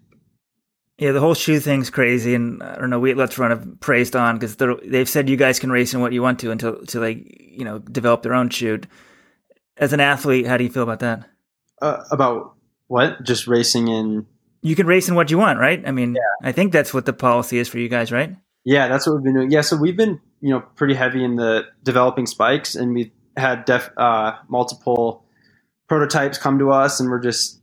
[0.98, 3.00] Yeah, the whole shoe thing's crazy, and I don't know.
[3.00, 6.14] We let's run a praised on because they've said you guys can race in what
[6.14, 8.80] you want to until until they you know develop their own shoe.
[9.78, 11.28] As an athlete, how do you feel about that?
[11.82, 12.56] Uh, about
[12.88, 13.24] what?
[13.24, 14.26] Just racing in.
[14.66, 15.82] You can race in what you want, right?
[15.86, 16.48] I mean, yeah.
[16.48, 18.36] I think that's what the policy is for you guys, right?
[18.64, 19.52] Yeah, that's what we've been doing.
[19.52, 23.66] Yeah, so we've been you know pretty heavy in the developing spikes, and we had
[23.66, 25.26] def, uh, multiple
[25.88, 27.62] prototypes come to us and we're just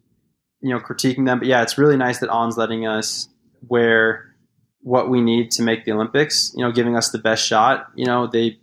[0.61, 3.29] you know critiquing them but yeah it's really nice that on's letting us
[3.69, 4.35] wear
[4.81, 8.05] what we need to make the olympics you know giving us the best shot you
[8.05, 8.59] know they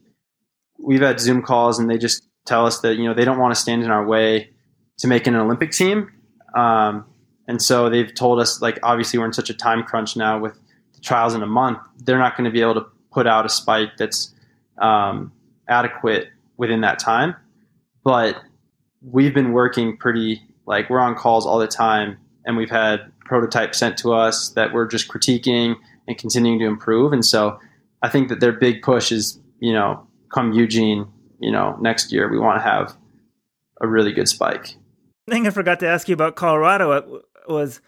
[0.80, 3.54] we've had zoom calls and they just tell us that you know they don't want
[3.54, 4.50] to stand in our way
[4.98, 6.10] to make an olympic team
[6.56, 7.06] um,
[7.50, 10.58] and so they've told us like obviously we're in such a time crunch now with
[10.94, 13.50] the trials in a month they're not going to be able to put out a
[13.50, 14.34] spike that's
[14.78, 15.32] um,
[15.68, 17.36] adequate within that time.
[18.04, 18.38] But
[19.02, 23.78] we've been working pretty like we're on calls all the time and we've had prototypes
[23.78, 25.76] sent to us that we're just critiquing
[26.08, 27.14] and continuing to improve.
[27.14, 27.60] And so
[28.02, 31.06] i think that their big push is you know come eugene
[31.42, 32.96] you know next year we want to have
[33.82, 34.76] a really good spike.
[35.30, 37.82] Thing i forgot to ask you about colorado was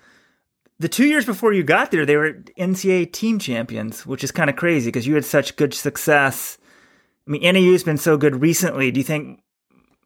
[0.79, 4.49] the two years before you got there they were ncaa team champions which is kind
[4.49, 6.57] of crazy because you had such good success
[7.27, 9.41] i mean nau's been so good recently do you think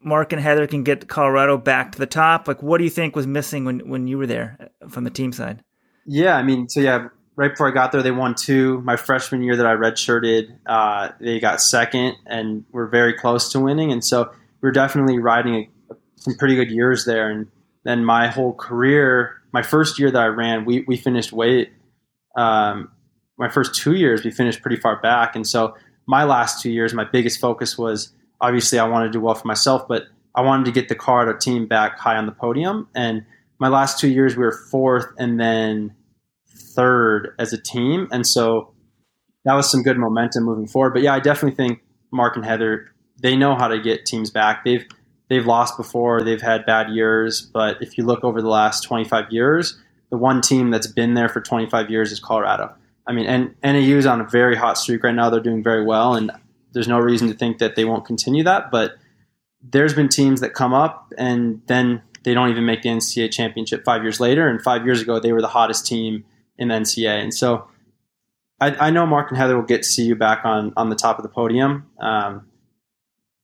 [0.06, 2.46] Mark and Heather can get Colorado back to the top?
[2.46, 5.10] Like, what do you think was missing when, when you were there uh, from the
[5.10, 5.64] team side?
[6.06, 8.80] Yeah, I mean, so yeah, right before I got there, they won two.
[8.82, 13.60] My freshman year that I redshirted, uh, they got second and were very close to
[13.60, 13.90] winning.
[13.90, 17.28] And so we are definitely riding a, some pretty good years there.
[17.28, 17.48] And
[17.82, 21.70] then my whole career, my first year that I ran, we, we finished way,
[22.36, 22.90] um,
[23.38, 25.34] my first two years, we finished pretty far back.
[25.34, 25.74] And so
[26.06, 29.48] my last two years, my biggest focus was obviously I wanted to do well for
[29.48, 32.86] myself, but I wanted to get the car Colorado team back high on the podium.
[32.94, 33.24] And
[33.58, 35.94] my last two years, we were fourth and then
[36.74, 38.08] third as a team.
[38.12, 38.74] And so
[39.46, 40.92] that was some good momentum moving forward.
[40.92, 41.80] But yeah, I definitely think
[42.12, 42.90] Mark and Heather,
[43.22, 44.66] they know how to get teams back.
[44.66, 44.84] They've
[45.28, 49.30] they've lost before, they've had bad years, but if you look over the last 25
[49.30, 49.78] years,
[50.10, 52.74] the one team that's been there for 25 years is Colorado.
[53.06, 55.30] I mean, and NAU is on a very hot streak right now.
[55.30, 56.30] They're doing very well, and
[56.72, 58.70] there's no reason to think that they won't continue that.
[58.70, 58.96] But
[59.62, 63.84] there's been teams that come up and then they don't even make the NCAA championship
[63.84, 64.48] five years later.
[64.48, 66.24] And five years ago, they were the hottest team
[66.58, 67.22] in the NCAA.
[67.22, 67.68] And so
[68.60, 71.18] I, I know Mark and Heather will get to CU back on, on the top
[71.18, 72.46] of the podium um,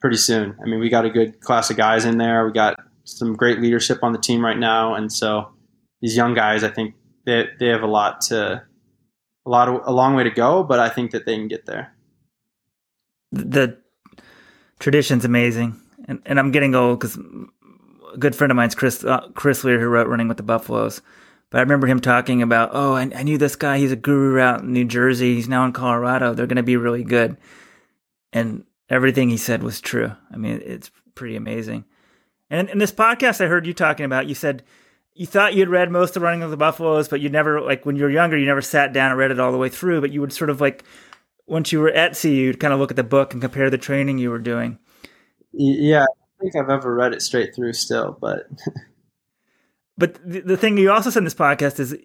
[0.02, 0.54] pretty soon.
[0.62, 2.44] I mean, we got a good class of guys in there.
[2.44, 4.94] We got some great leadership on the team right now.
[4.94, 5.50] And so
[6.02, 8.62] these young guys, I think they, they have a lot to,
[9.46, 11.64] a lot of, a long way to go, but I think that they can get
[11.64, 11.94] there
[13.32, 13.78] the
[14.78, 17.18] tradition's amazing, and and I'm getting old because
[18.12, 21.00] a good friend of mine's Chris uh, Chris Lear who wrote Running with the Buffaloes.
[21.50, 23.76] But I remember him talking about, oh, I, I knew this guy.
[23.76, 25.34] He's a guru out in New Jersey.
[25.34, 26.32] He's now in Colorado.
[26.32, 27.36] They're going to be really good.
[28.32, 30.12] And everything he said was true.
[30.30, 31.86] I mean, it's pretty amazing.
[32.50, 34.62] And in this podcast I heard you talking about, you said
[35.14, 37.96] you thought you'd read most of Running of the Buffaloes, but you never like when
[37.96, 40.02] you were younger, you never sat down and read it all the way through.
[40.02, 40.84] But you would sort of like
[41.46, 43.78] once you were at CU, you'd kind of look at the book and compare the
[43.78, 44.78] training you were doing.
[45.52, 48.46] Yeah, I think I've ever read it straight through still, but.
[49.98, 51.96] but the, the thing you also said in this podcast is,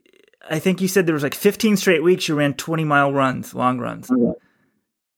[0.49, 3.53] I think you said there was like 15 straight weeks you ran 20 mile runs,
[3.53, 4.09] long runs.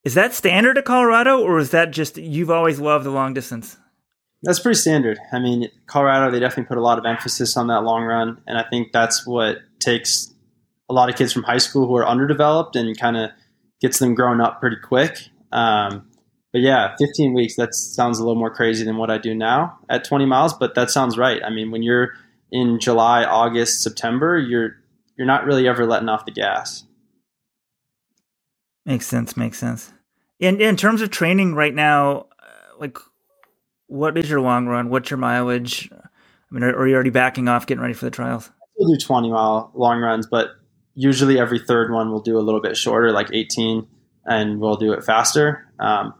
[0.09, 3.77] Is that standard at Colorado, or is that just you've always loved the long distance?
[4.41, 5.19] That's pretty standard.
[5.31, 8.41] I mean, Colorado, they definitely put a lot of emphasis on that long run.
[8.47, 10.33] And I think that's what takes
[10.89, 13.29] a lot of kids from high school who are underdeveloped and kind of
[13.81, 15.15] gets them growing up pretty quick.
[15.51, 16.09] Um,
[16.53, 19.77] but yeah, 15 weeks, that sounds a little more crazy than what I do now
[19.91, 21.39] at 20 miles, but that sounds right.
[21.43, 22.13] I mean, when you're
[22.51, 24.71] in July, August, September, you're
[25.17, 26.83] you're not really ever letting off the gas.
[28.87, 29.37] Makes sense.
[29.37, 29.93] Makes sense.
[30.39, 32.97] In in terms of training right now, uh, like
[33.87, 34.89] what is your long run?
[34.89, 35.89] What's your mileage?
[35.91, 36.07] I
[36.51, 38.49] mean, are, are you already backing off, getting ready for the trials?
[38.77, 40.51] We'll do 20 mile long runs, but
[40.95, 43.87] usually every third one we'll do a little bit shorter, like 18,
[44.25, 45.67] and we'll do it faster.
[45.79, 46.13] Um,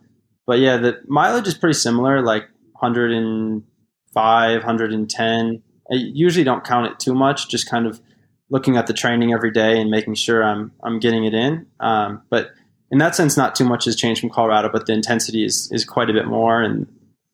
[0.45, 2.43] but yeah, the mileage is pretty similar, like
[2.79, 5.63] 105, 110.
[5.91, 8.01] I usually don't count it too much, just kind of
[8.49, 11.67] looking at the training every day and making sure I'm I'm getting it in.
[11.79, 12.51] Um, but
[12.91, 15.85] in that sense, not too much has changed from Colorado, but the intensity is is
[15.85, 16.87] quite a bit more, and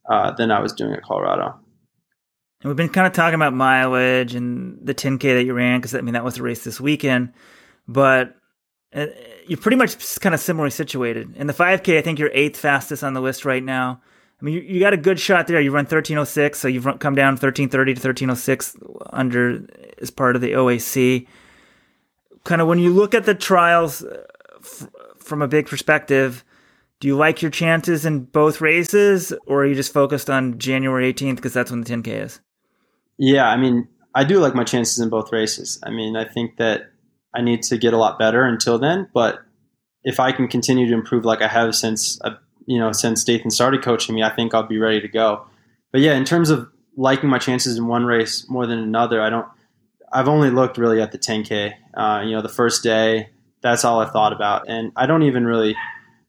[0.09, 1.59] uh, than I was doing at Colorado.
[2.61, 5.93] And we've been kind of talking about mileage and the 10K that you ran, because
[5.93, 7.33] I mean, that was the race this weekend.
[7.87, 8.35] But
[8.93, 9.07] uh,
[9.47, 11.35] you're pretty much kind of similarly situated.
[11.35, 14.01] In the 5K, I think you're eighth fastest on the list right now.
[14.41, 15.61] I mean, you, you got a good shot there.
[15.61, 18.77] You run 1306, so you've run, come down 1330 to 1306
[19.11, 19.67] under
[20.01, 21.27] as part of the OAC.
[22.43, 24.23] Kind of when you look at the trials uh,
[25.25, 26.43] from a big perspective,
[26.99, 31.11] do you like your chances in both races, or are you just focused on January
[31.13, 32.39] 18th because that's when the 10K is?
[33.17, 35.79] Yeah, I mean, I do like my chances in both races.
[35.83, 36.91] I mean, I think that
[37.33, 39.39] I need to get a lot better until then, but
[40.03, 42.35] if I can continue to improve like I have since uh,
[42.65, 45.45] you know since Dathan started coaching me, I think I'll be ready to go.
[45.91, 49.29] But yeah, in terms of liking my chances in one race more than another, I
[49.29, 49.47] don't.
[50.13, 51.73] I've only looked really at the 10k.
[51.93, 53.31] Uh, you know, the first day,
[53.65, 55.75] that's all I thought about, and I don't even really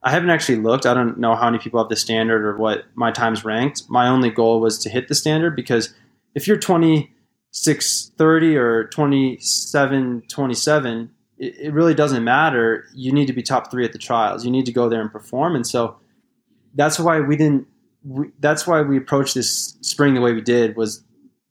[0.06, 0.86] I haven't actually looked.
[0.86, 3.82] I don't know how many people have the standard or what my time's ranked.
[3.88, 5.92] My only goal was to hit the standard because
[6.36, 12.84] if you're 2630 or 2727, it, it really doesn't matter.
[12.94, 14.44] You need to be top three at the trials.
[14.44, 15.56] You need to go there and perform.
[15.56, 15.96] And so
[16.76, 17.66] that's why we didn't.
[18.04, 20.76] We, that's why we approached this spring the way we did.
[20.76, 21.02] Was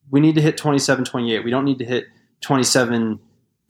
[0.10, 1.44] we need to hit 2728.
[1.44, 2.06] We don't need to hit
[2.40, 3.20] 27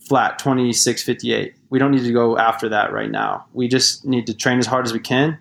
[0.07, 3.47] flat 2658 we don't need to go after that right now.
[3.51, 5.37] We just need to train as hard as we can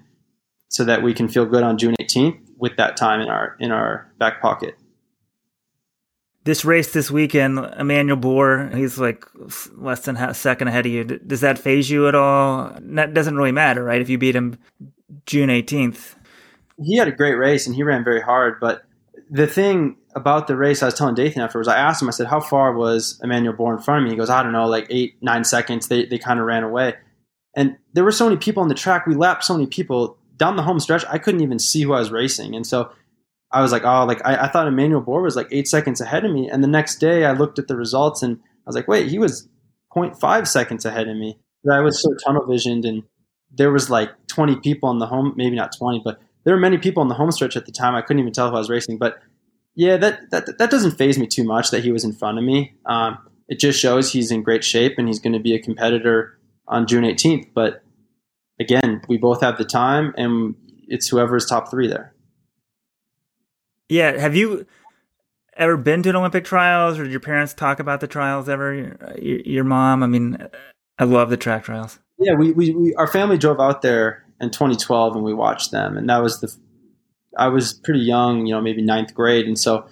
[0.68, 3.70] so that we can feel good on june 18th with that time in our in
[3.70, 4.76] our back pocket.
[6.42, 9.24] This race this weekend Emmanuel Bor he's like
[9.76, 11.04] less than a second ahead of you.
[11.04, 12.76] Does that faze you at all?
[12.80, 14.02] That doesn't really matter right?
[14.02, 14.58] If you beat him
[15.26, 16.16] june 18th
[16.82, 18.84] he had a great race and he ran very hard but
[19.30, 21.68] the thing about the race, I was telling Dathan afterwards.
[21.68, 22.08] I asked him.
[22.08, 24.52] I said, "How far was Emmanuel Bor in front of me?" He goes, "I don't
[24.52, 26.94] know, like eight, nine seconds." They they kind of ran away,
[27.56, 29.06] and there were so many people on the track.
[29.06, 31.04] We lapped so many people down the home stretch.
[31.08, 32.90] I couldn't even see who I was racing, and so
[33.50, 36.24] I was like, "Oh, like I, I thought Emmanuel Bor was like eight seconds ahead
[36.24, 38.88] of me." And the next day, I looked at the results, and I was like,
[38.88, 39.48] "Wait, he was
[39.94, 43.04] 0.5 seconds ahead of me." But I was so tunnel visioned, and
[43.50, 46.78] there was like 20 people on the home, maybe not 20, but there were many
[46.78, 47.94] people on the home stretch at the time.
[47.94, 49.18] I couldn't even tell who I was racing, but
[49.74, 52.44] yeah, that, that that doesn't faze me too much that he was in front of
[52.44, 52.74] me.
[52.86, 56.38] Um, it just shows he's in great shape and he's going to be a competitor
[56.66, 57.48] on June 18th.
[57.54, 57.82] But
[58.60, 60.54] again, we both have the time, and
[60.88, 62.14] it's whoever is top three there.
[63.88, 64.66] Yeah, have you
[65.56, 68.74] ever been to an Olympic trials, or did your parents talk about the trials ever?
[68.74, 70.38] Your, your mom, I mean,
[70.98, 71.98] I love the track trials.
[72.18, 75.96] Yeah, we, we, we our family drove out there in 2012 and we watched them,
[75.96, 76.54] and that was the
[77.36, 79.86] I was pretty young, you know, maybe ninth grade, and so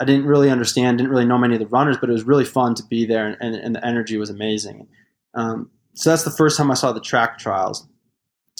[0.00, 2.44] I didn't really understand, didn't really know many of the runners, but it was really
[2.44, 4.88] fun to be there, and, and, and the energy was amazing.
[5.34, 7.86] Um, so that's the first time I saw the track trials,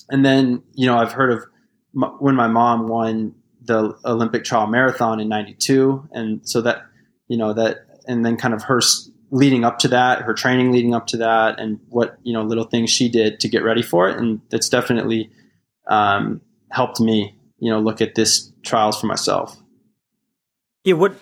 [0.08, 1.44] and then you know I've heard of
[2.18, 6.82] when my mom won the Olympic trial marathon in '92, and so that
[7.28, 8.80] you know that, and then kind of her
[9.30, 12.64] leading up to that, her training leading up to that, and what you know little
[12.64, 15.30] things she did to get ready for it, and that's definitely
[15.88, 19.56] um, helped me you know look at this trials for myself.
[20.84, 21.16] Yeah, what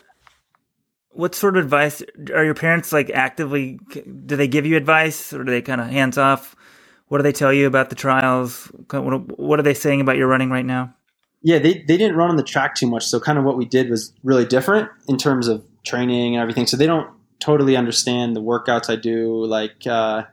[1.10, 2.02] what sort of advice
[2.34, 3.78] are your parents like actively
[4.26, 6.56] do they give you advice or do they kind of hands off?
[7.06, 8.66] What do they tell you about the trials?
[8.90, 10.94] What are they saying about your running right now?
[11.42, 13.64] Yeah they, they didn't run on the track too much so kind of what we
[13.64, 17.08] did was really different in terms of training and everything, so they don't
[17.44, 20.24] totally understand the workouts I do, like uh,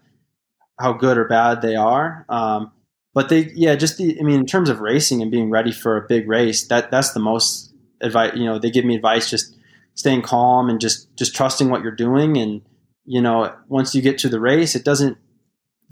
[0.79, 2.25] how good or bad they are.
[2.29, 2.71] Um,
[3.13, 5.97] but they, yeah, just the, I mean, in terms of racing and being ready for
[5.97, 8.31] a big race, that that's the most advice.
[8.35, 9.57] You know, they give me advice just
[9.95, 12.37] staying calm and just just trusting what you're doing.
[12.37, 12.61] And
[13.03, 15.17] you know, once you get to the race, it doesn't.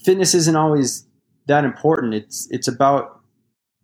[0.05, 1.05] Fitness isn't always
[1.47, 2.13] that important.
[2.13, 3.20] It's it's about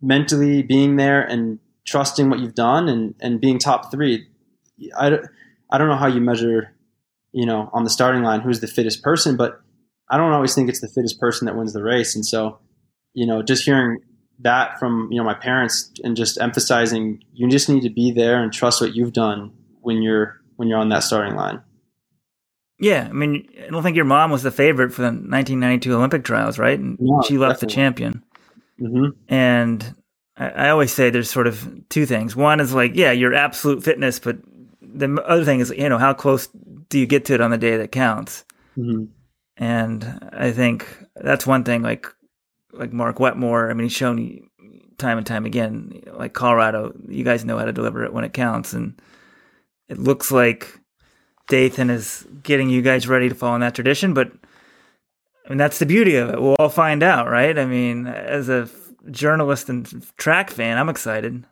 [0.00, 4.26] mentally being there and trusting what you've done and and being top three.
[4.96, 5.18] I,
[5.70, 6.75] I don't know how you measure,
[7.36, 9.60] you know, on the starting line who's the fittest person, but
[10.08, 12.14] I don't always think it's the fittest person that wins the race.
[12.16, 12.58] And so
[13.12, 13.98] you know, just hearing
[14.40, 18.42] that from you know my parents and just emphasizing you just need to be there
[18.42, 21.62] and trust what you've done when you're when you're on that starting line.
[22.78, 26.24] Yeah, I mean, I don't think your mom was the favorite for the 1992 Olympic
[26.24, 26.78] trials, right?
[26.78, 27.66] And No, she left definitely.
[27.66, 28.24] the champion.
[28.78, 29.94] hmm And
[30.36, 32.36] I, I always say there's sort of two things.
[32.36, 34.36] One is like, yeah, your absolute fitness, but
[34.82, 36.48] the other thing is, you know, how close
[36.88, 38.44] do you get to it on the day that counts?
[38.74, 39.04] hmm
[39.56, 41.82] And I think that's one thing.
[41.82, 42.06] Like,
[42.72, 43.70] like Mark Wetmore.
[43.70, 44.48] I mean, he's shown
[44.98, 46.02] time and time again.
[46.12, 49.00] Like Colorado, you guys know how to deliver it when it counts, and
[49.88, 50.78] it looks like
[51.48, 54.14] Dathan is getting you guys ready to follow in that tradition.
[54.14, 54.32] But
[55.44, 56.40] I mean, that's the beauty of it.
[56.40, 57.58] We'll all find out, right?
[57.58, 58.68] I mean, as a
[59.10, 61.44] journalist and track fan, I'm excited.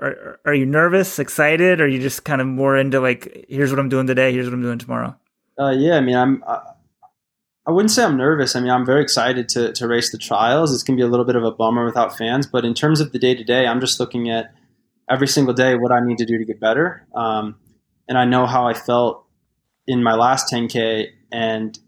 [0.00, 3.70] Are, are you nervous, excited, or are you just kind of more into like, here's
[3.70, 5.16] what I'm doing today, here's what I'm doing tomorrow?
[5.58, 6.42] Uh, yeah, I mean, I'm.
[6.46, 6.60] I,
[7.66, 8.56] I wouldn't say I'm nervous.
[8.56, 10.72] I mean, I'm very excited to to race the trials.
[10.72, 13.12] It's gonna be a little bit of a bummer without fans, but in terms of
[13.12, 14.52] the day to day, I'm just looking at
[15.10, 17.06] every single day what I need to do to get better.
[17.14, 17.56] Um,
[18.08, 19.26] and I know how I felt
[19.86, 21.78] in my last 10k, and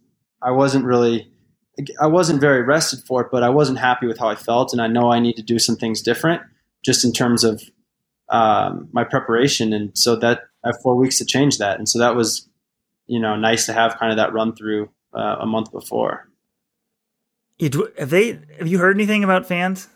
[0.42, 1.28] I wasn't really.
[1.98, 4.82] I wasn't very rested for it, but I wasn't happy with how I felt, and
[4.82, 6.42] I know I need to do some things different,
[6.84, 7.62] just in terms of
[8.32, 9.72] um, my preparation.
[9.72, 12.48] And so that I have four weeks to change that, and so that was
[13.06, 16.28] you know, nice to have kind of that run through uh, a month before.
[17.58, 18.40] You, have they?
[18.58, 19.88] Have you heard anything about fans?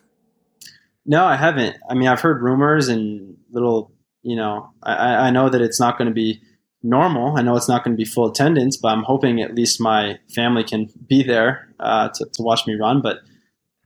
[1.05, 1.77] No, I haven't.
[1.89, 5.99] I mean, I've heard rumors and little, you know, I, I know that it's not
[5.99, 6.43] going to be
[6.83, 7.39] normal.
[7.39, 10.19] I know it's not going to be full attendance, but I'm hoping at least my
[10.35, 13.01] family can be there uh, to, to watch me run.
[13.03, 13.19] But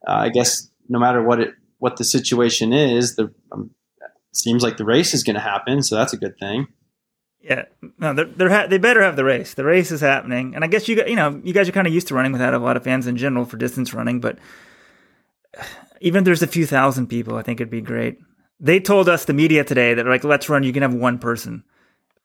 [0.08, 3.70] uh, I guess no matter what it what the situation is, the um,
[4.32, 6.68] seems like the race is going to happen, so that's a good thing.
[7.40, 7.64] Yeah,
[7.98, 9.54] no, they're, they're ha- they better have the race.
[9.54, 11.94] The race is happening, and I guess you you know you guys are kind of
[11.94, 14.38] used to running without a lot of fans in general for distance running, but
[16.00, 18.18] even if there's a few thousand people, I think it'd be great.
[18.58, 21.64] They told us the media today that like let's run, you can have one person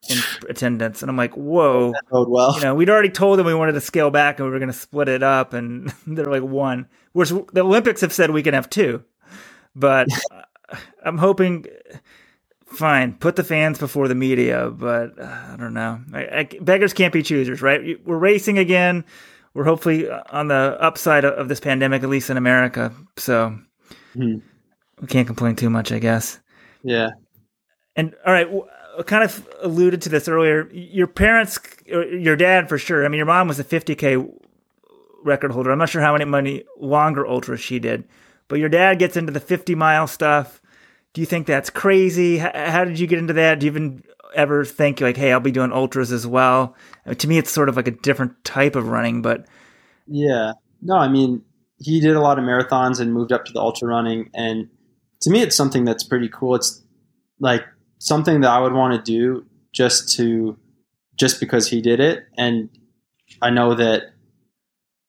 [0.09, 0.17] in
[0.49, 1.93] attendance, and I'm like, whoa.
[2.11, 2.55] Well.
[2.55, 4.71] You know, we'd already told them we wanted to scale back and we were going
[4.71, 6.87] to split it up, and they're like one.
[7.13, 9.03] Whereas the Olympics have said we can have two,
[9.75, 10.07] but
[11.03, 11.65] I'm hoping.
[12.65, 16.01] Fine, put the fans before the media, but uh, I don't know.
[16.13, 18.03] I, I, beggars can't be choosers, right?
[18.05, 19.05] We're racing again.
[19.53, 22.91] We're hopefully on the upside of, this pandemic, at least in America.
[23.17, 23.57] So
[24.17, 24.41] Mhm.
[24.99, 26.39] we can't complain too much, I guess.
[26.83, 27.11] Yeah.
[27.95, 28.65] And all right, w-
[28.99, 30.67] I kind of alluded to this earlier.
[30.73, 33.05] Your parents, your dad for sure.
[33.05, 34.27] I mean, your mom was a 50k
[35.23, 35.71] record holder.
[35.71, 38.03] I'm not sure how many money longer ultras she did,
[38.47, 40.61] but your dad gets into the 50 mile stuff.
[41.13, 42.39] Do you think that's crazy?
[42.39, 43.59] H- how did you get into that?
[43.59, 44.03] Do you even
[44.35, 46.75] ever think like, hey, I'll be doing ultras as well?
[47.05, 49.45] I mean, to me, it's sort of like a different type of running, but
[50.07, 50.53] Yeah.
[50.81, 51.41] No, I mean,
[51.79, 54.29] he did a lot of marathons and moved up to the ultra running.
[54.33, 54.69] And
[55.21, 56.55] to me, it's something that's pretty cool.
[56.55, 56.83] It's
[57.39, 57.63] like
[57.97, 60.57] something that I would want to do just to,
[61.15, 62.25] just because he did it.
[62.37, 62.69] And
[63.41, 64.03] I know that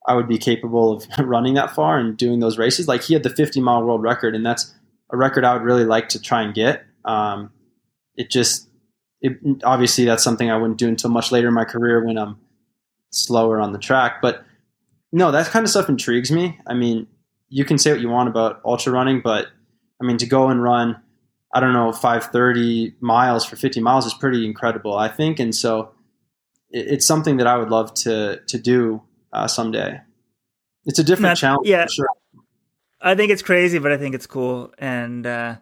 [0.07, 2.89] I would be capable of running that far and doing those races.
[2.89, 4.75] Like he had the 50 mile world record, and that's
[5.11, 6.85] a record I would really like to try and get.
[7.05, 7.51] Um,
[8.17, 8.69] it just,
[9.21, 12.39] it, obviously, that's something I wouldn't do until much later in my career when I'm
[13.11, 14.21] slower on the track.
[14.23, 14.45] But
[15.13, 16.59] no, that kind of stuff intrigues me.
[16.67, 17.07] I mean,
[17.49, 19.49] you can say what you want about ultra running, but
[20.01, 21.01] I mean, to go and run,
[21.55, 25.39] I don't know, 530 miles for 50 miles is pretty incredible, I think.
[25.39, 25.93] And so
[26.71, 29.03] it, it's something that I would love to, to do
[29.37, 30.01] uh, someday.
[30.85, 31.69] It's a different Not- challenge.
[31.69, 31.85] yeah.
[31.85, 32.09] for sure.
[33.01, 34.73] I think it's crazy, but I think it's cool.
[34.79, 35.57] And uh,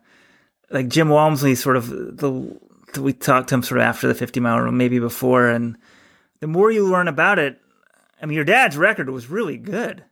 [0.70, 2.58] like Jim Walmsley, sort of the
[3.00, 5.76] we talked to him sort of after the 50 mile run, maybe before, and
[6.40, 7.60] the more you learn about it,
[8.22, 10.04] I mean, your dad's record was really good,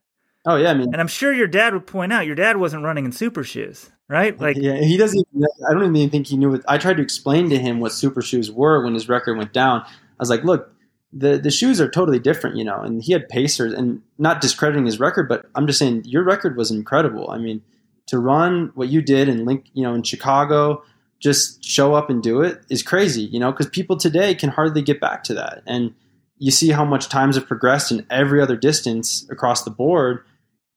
[0.45, 0.71] Oh yeah.
[0.71, 3.13] I mean, and I'm sure your dad would point out your dad wasn't running in
[3.13, 4.39] super shoes, right?
[4.41, 5.25] Like, yeah, he doesn't.
[5.33, 6.51] Even, I don't even think he knew.
[6.51, 9.53] What, I tried to explain to him what super shoes were when his record went
[9.53, 9.83] down.
[9.83, 9.89] I
[10.19, 10.75] was like, "Look,
[11.13, 14.87] the the shoes are totally different, you know." And he had Pacers, and not discrediting
[14.87, 17.31] his record, but I'm just saying your record was incredible.
[17.31, 17.63] I mean,
[18.07, 20.83] to run what you did in Link, you know, in Chicago,
[21.21, 24.83] just show up and do it is crazy, you know, because people today can hardly
[24.83, 25.63] get back to that.
[25.67, 25.95] And
[26.39, 30.25] you see how much times have progressed in every other distance across the board.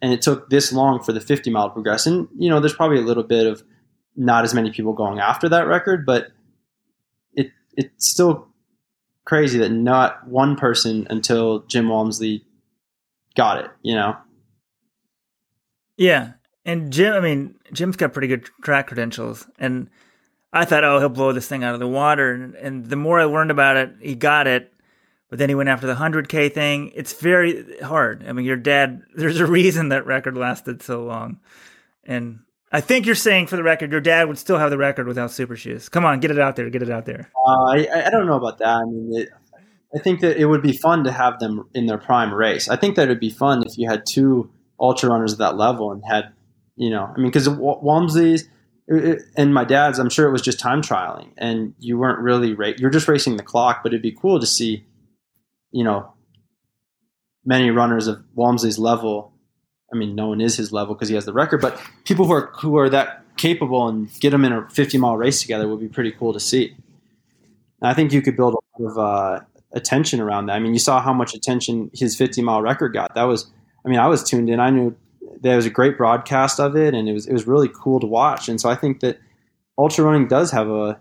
[0.02, 2.06] And it took this long for the 50 mile to progress.
[2.06, 3.64] And, you know, there's probably a little bit of
[4.16, 6.28] not as many people going after that record, but
[7.34, 8.48] it it's still
[9.26, 12.46] crazy that not one person until Jim Walmsley
[13.36, 14.16] got it, you know?
[15.98, 16.34] Yeah.
[16.64, 19.48] And Jim, I mean, Jim's got pretty good track credentials.
[19.60, 19.90] And
[20.54, 22.34] I thought, oh, he'll blow this thing out of the water.
[22.34, 24.72] And, and the more I learned about it, he got it.
[25.30, 26.92] But then he went after the 100K thing.
[26.96, 28.26] It's very hard.
[28.28, 31.40] I mean, your dad, there's a reason that record lasted so long.
[32.04, 32.40] And
[32.76, 35.32] I think you're saying for the record, your dad would still have the record without
[35.32, 35.88] super shoes.
[35.88, 37.32] Come on, get it out there, get it out there.
[37.34, 38.68] Uh, I, I don't know about that.
[38.68, 39.30] I mean, it,
[39.96, 42.68] I think that it would be fun to have them in their prime race.
[42.68, 45.56] I think that it would be fun if you had two ultra runners at that
[45.56, 46.34] level and had,
[46.76, 48.50] you know, I mean, because Walmsley's
[48.90, 52.74] and my dad's, I'm sure it was just time trialing, and you weren't really ra-
[52.78, 53.84] you're just racing the clock.
[53.84, 54.86] But it'd be cool to see,
[55.72, 56.12] you know,
[57.46, 59.32] many runners of Walmsley's level.
[59.94, 62.34] I mean, no one is his level because he has the record, but people who
[62.34, 65.80] are who are that capable and get them in a 50 mile race together would
[65.80, 66.76] be pretty cool to see.
[67.82, 69.40] And I think you could build a lot of uh,
[69.74, 70.54] attention around that.
[70.54, 73.14] I mean, you saw how much attention his 50 mile record got.
[73.16, 73.52] That was,
[73.86, 74.60] I mean, I was tuned in.
[74.60, 74.96] I knew
[75.42, 78.08] there was a great broadcast of it, and it was it was really cool to
[78.08, 78.50] watch.
[78.50, 79.20] And so I think that
[79.78, 81.00] ultra running does have a,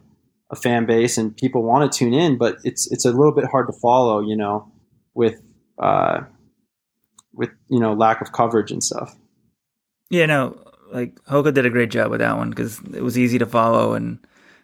[0.51, 3.47] a fan base, and people want to tune in, but it's it's a little bit
[3.47, 4.71] hard to follow, you know,
[5.15, 5.41] with
[5.79, 6.23] uh,
[7.35, 9.17] with you know lack of coverage and stuff.
[10.11, 10.63] Yeah, no,
[10.93, 13.95] like Hoka did a great job with that one because it was easy to follow,
[13.95, 14.19] and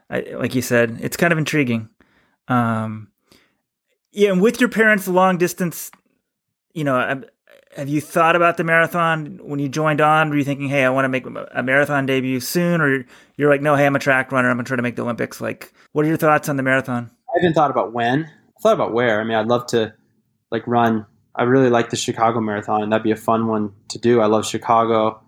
[0.09, 1.89] I, like you said, it's kind of intriguing.
[2.49, 3.09] Um,
[4.13, 5.91] yeah, and with your parents, long distance,
[6.75, 7.23] you know,
[7.77, 10.31] have you thought about the marathon when you joined on?
[10.31, 12.81] Were you thinking, hey, I want to make a marathon debut soon?
[12.81, 13.05] Or
[13.37, 14.51] you're like, no, hey, I'm a track runner.
[14.51, 15.41] I'm going to try to make the Olympics.
[15.41, 17.11] Like, what are your thoughts on the marathon?
[17.29, 18.25] I haven't thought about when.
[18.25, 19.21] I thought about where.
[19.21, 19.95] I mean, I'd love to
[20.51, 21.07] like run.
[21.41, 24.21] I really like the Chicago Marathon, and that'd be a fun one to do.
[24.21, 25.23] I love Chicago,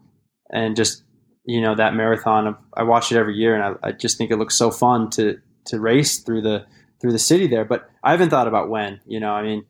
[0.50, 1.04] and just
[1.46, 2.54] you know that marathon.
[2.76, 5.38] I watch it every year, and I, I just think it looks so fun to
[5.66, 6.66] to race through the
[7.00, 7.64] through the city there.
[7.64, 9.00] But I haven't thought about when.
[9.06, 9.64] You know, I mean,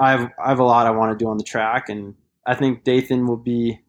[0.00, 2.14] I have I have a lot I want to do on the track, and
[2.46, 3.80] I think Dathan will be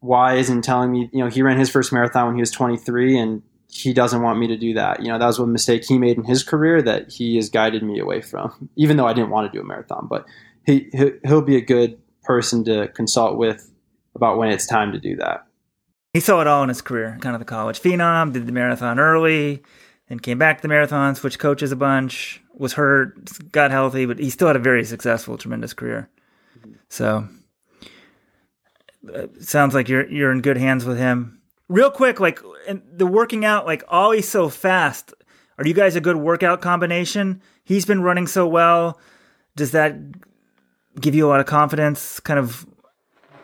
[0.00, 1.10] wise in telling me.
[1.12, 4.40] You know, he ran his first marathon when he was 23, and he doesn't want
[4.40, 5.00] me to do that.
[5.00, 7.84] You know, that was one mistake he made in his career that he has guided
[7.84, 8.68] me away from.
[8.74, 10.26] Even though I didn't want to do a marathon, but
[10.64, 10.90] he
[11.24, 13.70] he'll be a good person to consult with
[14.14, 15.46] about when it's time to do that.
[16.12, 18.98] He saw it all in his career, kind of the college phenom, did the marathon
[18.98, 19.62] early,
[20.08, 24.18] then came back to the marathon, switched coaches a bunch, was hurt, got healthy, but
[24.18, 26.10] he still had a very successful, tremendous career.
[26.90, 27.26] So
[29.12, 31.40] uh, sounds like you're you're in good hands with him.
[31.68, 35.14] Real quick, like the working out, like Olli's so fast.
[35.58, 37.40] Are you guys a good workout combination?
[37.64, 39.00] He's been running so well.
[39.56, 39.96] Does that
[41.00, 42.20] give you a lot of confidence?
[42.20, 42.66] Kind of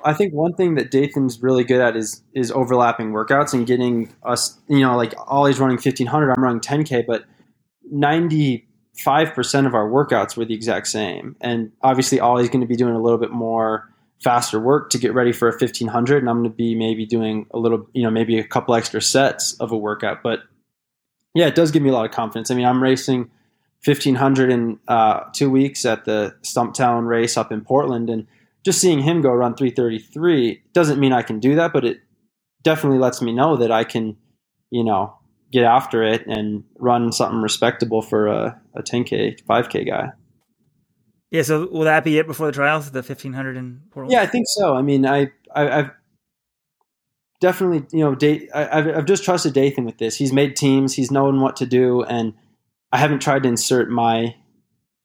[0.04, 4.14] I think one thing that Dathan's really good at is is overlapping workouts and getting
[4.22, 7.24] us, you know, like Olli's running 1500, I'm running 10K, but
[7.92, 8.62] 95%
[9.66, 11.36] of our workouts were the exact same.
[11.40, 13.88] And obviously, Olli's going to be doing a little bit more
[14.22, 17.46] faster work to get ready for a 1500, and I'm going to be maybe doing
[17.52, 20.22] a little, you know, maybe a couple extra sets of a workout.
[20.22, 20.40] But
[21.34, 22.50] yeah, it does give me a lot of confidence.
[22.50, 23.30] I mean, I'm racing
[23.84, 28.26] 1500 in uh, two weeks at the Stumptown race up in Portland, and
[28.64, 32.00] just seeing him go run 333 doesn't mean I can do that, but it
[32.62, 34.16] definitely lets me know that I can,
[34.70, 35.14] you know,
[35.52, 40.10] get after it and run something respectable for a, a 10K, 5K guy.
[41.30, 44.12] Yeah, so will that be it before the trials, the 1500 in Portland?
[44.12, 44.74] Yeah, I think so.
[44.74, 45.90] I mean, I, I have
[47.40, 50.16] definitely, you know, date, I, have I've just trusted Dathan with this.
[50.16, 52.34] He's made teams, he's known what to do, and
[52.92, 54.36] I haven't tried to insert my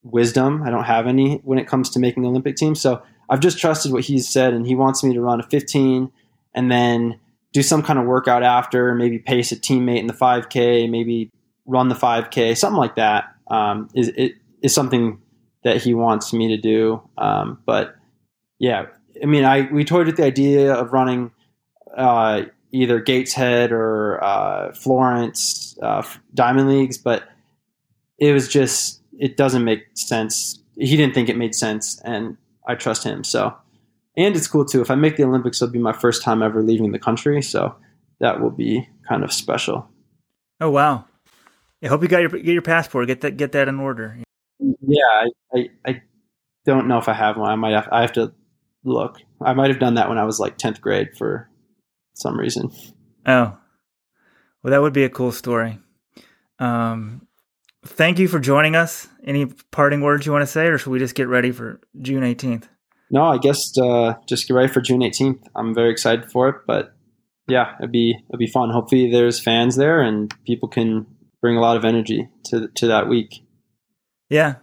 [0.03, 0.63] wisdom.
[0.63, 2.75] I don't have any when it comes to making the Olympic team.
[2.75, 6.11] So I've just trusted what he's said, and he wants me to run a 15
[6.55, 7.19] and then
[7.51, 11.31] do some kind of workout after, maybe pace a teammate in the 5K, maybe
[11.65, 13.25] run the 5K, something like that.
[13.47, 15.21] Um, is it is something
[15.63, 17.01] that he wants me to do.
[17.17, 17.95] Um, but
[18.59, 18.87] yeah,
[19.21, 21.31] I mean, I we toyed with the idea of running
[21.95, 26.03] uh, either Gateshead or uh, Florence uh,
[26.33, 27.23] Diamond Leagues, but
[28.17, 30.59] it was just it doesn't make sense.
[30.75, 32.37] He didn't think it made sense, and
[32.67, 33.23] I trust him.
[33.23, 33.55] So,
[34.17, 34.81] and it's cool too.
[34.81, 37.41] If I make the Olympics, it'll be my first time ever leaving the country.
[37.41, 37.75] So
[38.19, 39.87] that will be kind of special.
[40.59, 41.05] Oh wow!
[41.83, 43.07] I hope you got your get your passport.
[43.07, 44.17] Get that get that in order.
[44.59, 46.01] Yeah, I, I, I
[46.65, 47.51] don't know if I have one.
[47.51, 47.89] I might have.
[47.91, 48.33] I have to
[48.83, 49.19] look.
[49.41, 51.49] I might have done that when I was like tenth grade for
[52.15, 52.71] some reason.
[53.25, 53.57] Oh,
[54.61, 55.79] Well, that would be a cool story.
[56.59, 57.27] Um,
[57.85, 59.07] thank you for joining us.
[59.23, 62.23] Any parting words you want to say, or should we just get ready for June
[62.23, 62.67] 18th?
[63.11, 65.43] No, I guess uh, just get ready for June 18th.
[65.55, 66.95] I'm very excited for it, but
[67.47, 68.69] yeah, it'd be it'd be fun.
[68.69, 71.05] Hopefully, there's fans there and people can
[71.41, 73.45] bring a lot of energy to to that week.
[74.29, 74.55] Yeah,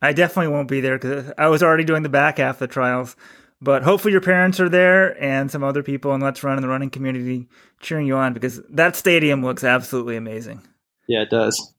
[0.00, 2.66] I definitely won't be there because I was already doing the back half of the
[2.66, 3.14] trials.
[3.60, 6.68] But hopefully, your parents are there and some other people in Let's Run in the
[6.68, 7.46] running community
[7.78, 10.62] cheering you on because that stadium looks absolutely amazing.
[11.06, 11.72] Yeah, it does.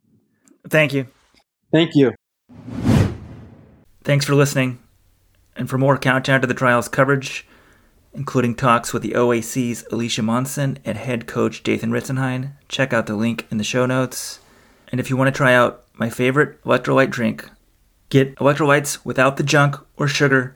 [0.69, 1.07] Thank you.
[1.71, 2.13] Thank you.
[4.03, 4.79] Thanks for listening.
[5.55, 7.47] And for more Countdown to the Trials coverage,
[8.13, 13.15] including talks with the OAC's Alicia Monson and head coach Dathan Ritzenhein, check out the
[13.15, 14.39] link in the show notes.
[14.89, 17.49] And if you want to try out my favorite electrolyte drink,
[18.09, 20.55] get electrolytes without the junk or sugar.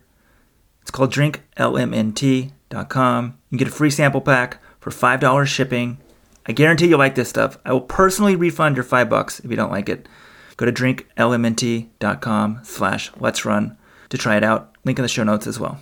[0.82, 3.26] It's called drinklmnt.com.
[3.26, 5.98] You can get a free sample pack for $5 shipping.
[6.48, 7.58] I guarantee you'll like this stuff.
[7.66, 10.08] I will personally refund your 5 bucks if you don't like it.
[10.56, 13.78] Go to drinklmnt.com slash let's run
[14.10, 14.76] to try it out.
[14.86, 15.80] Link in the show notes as well.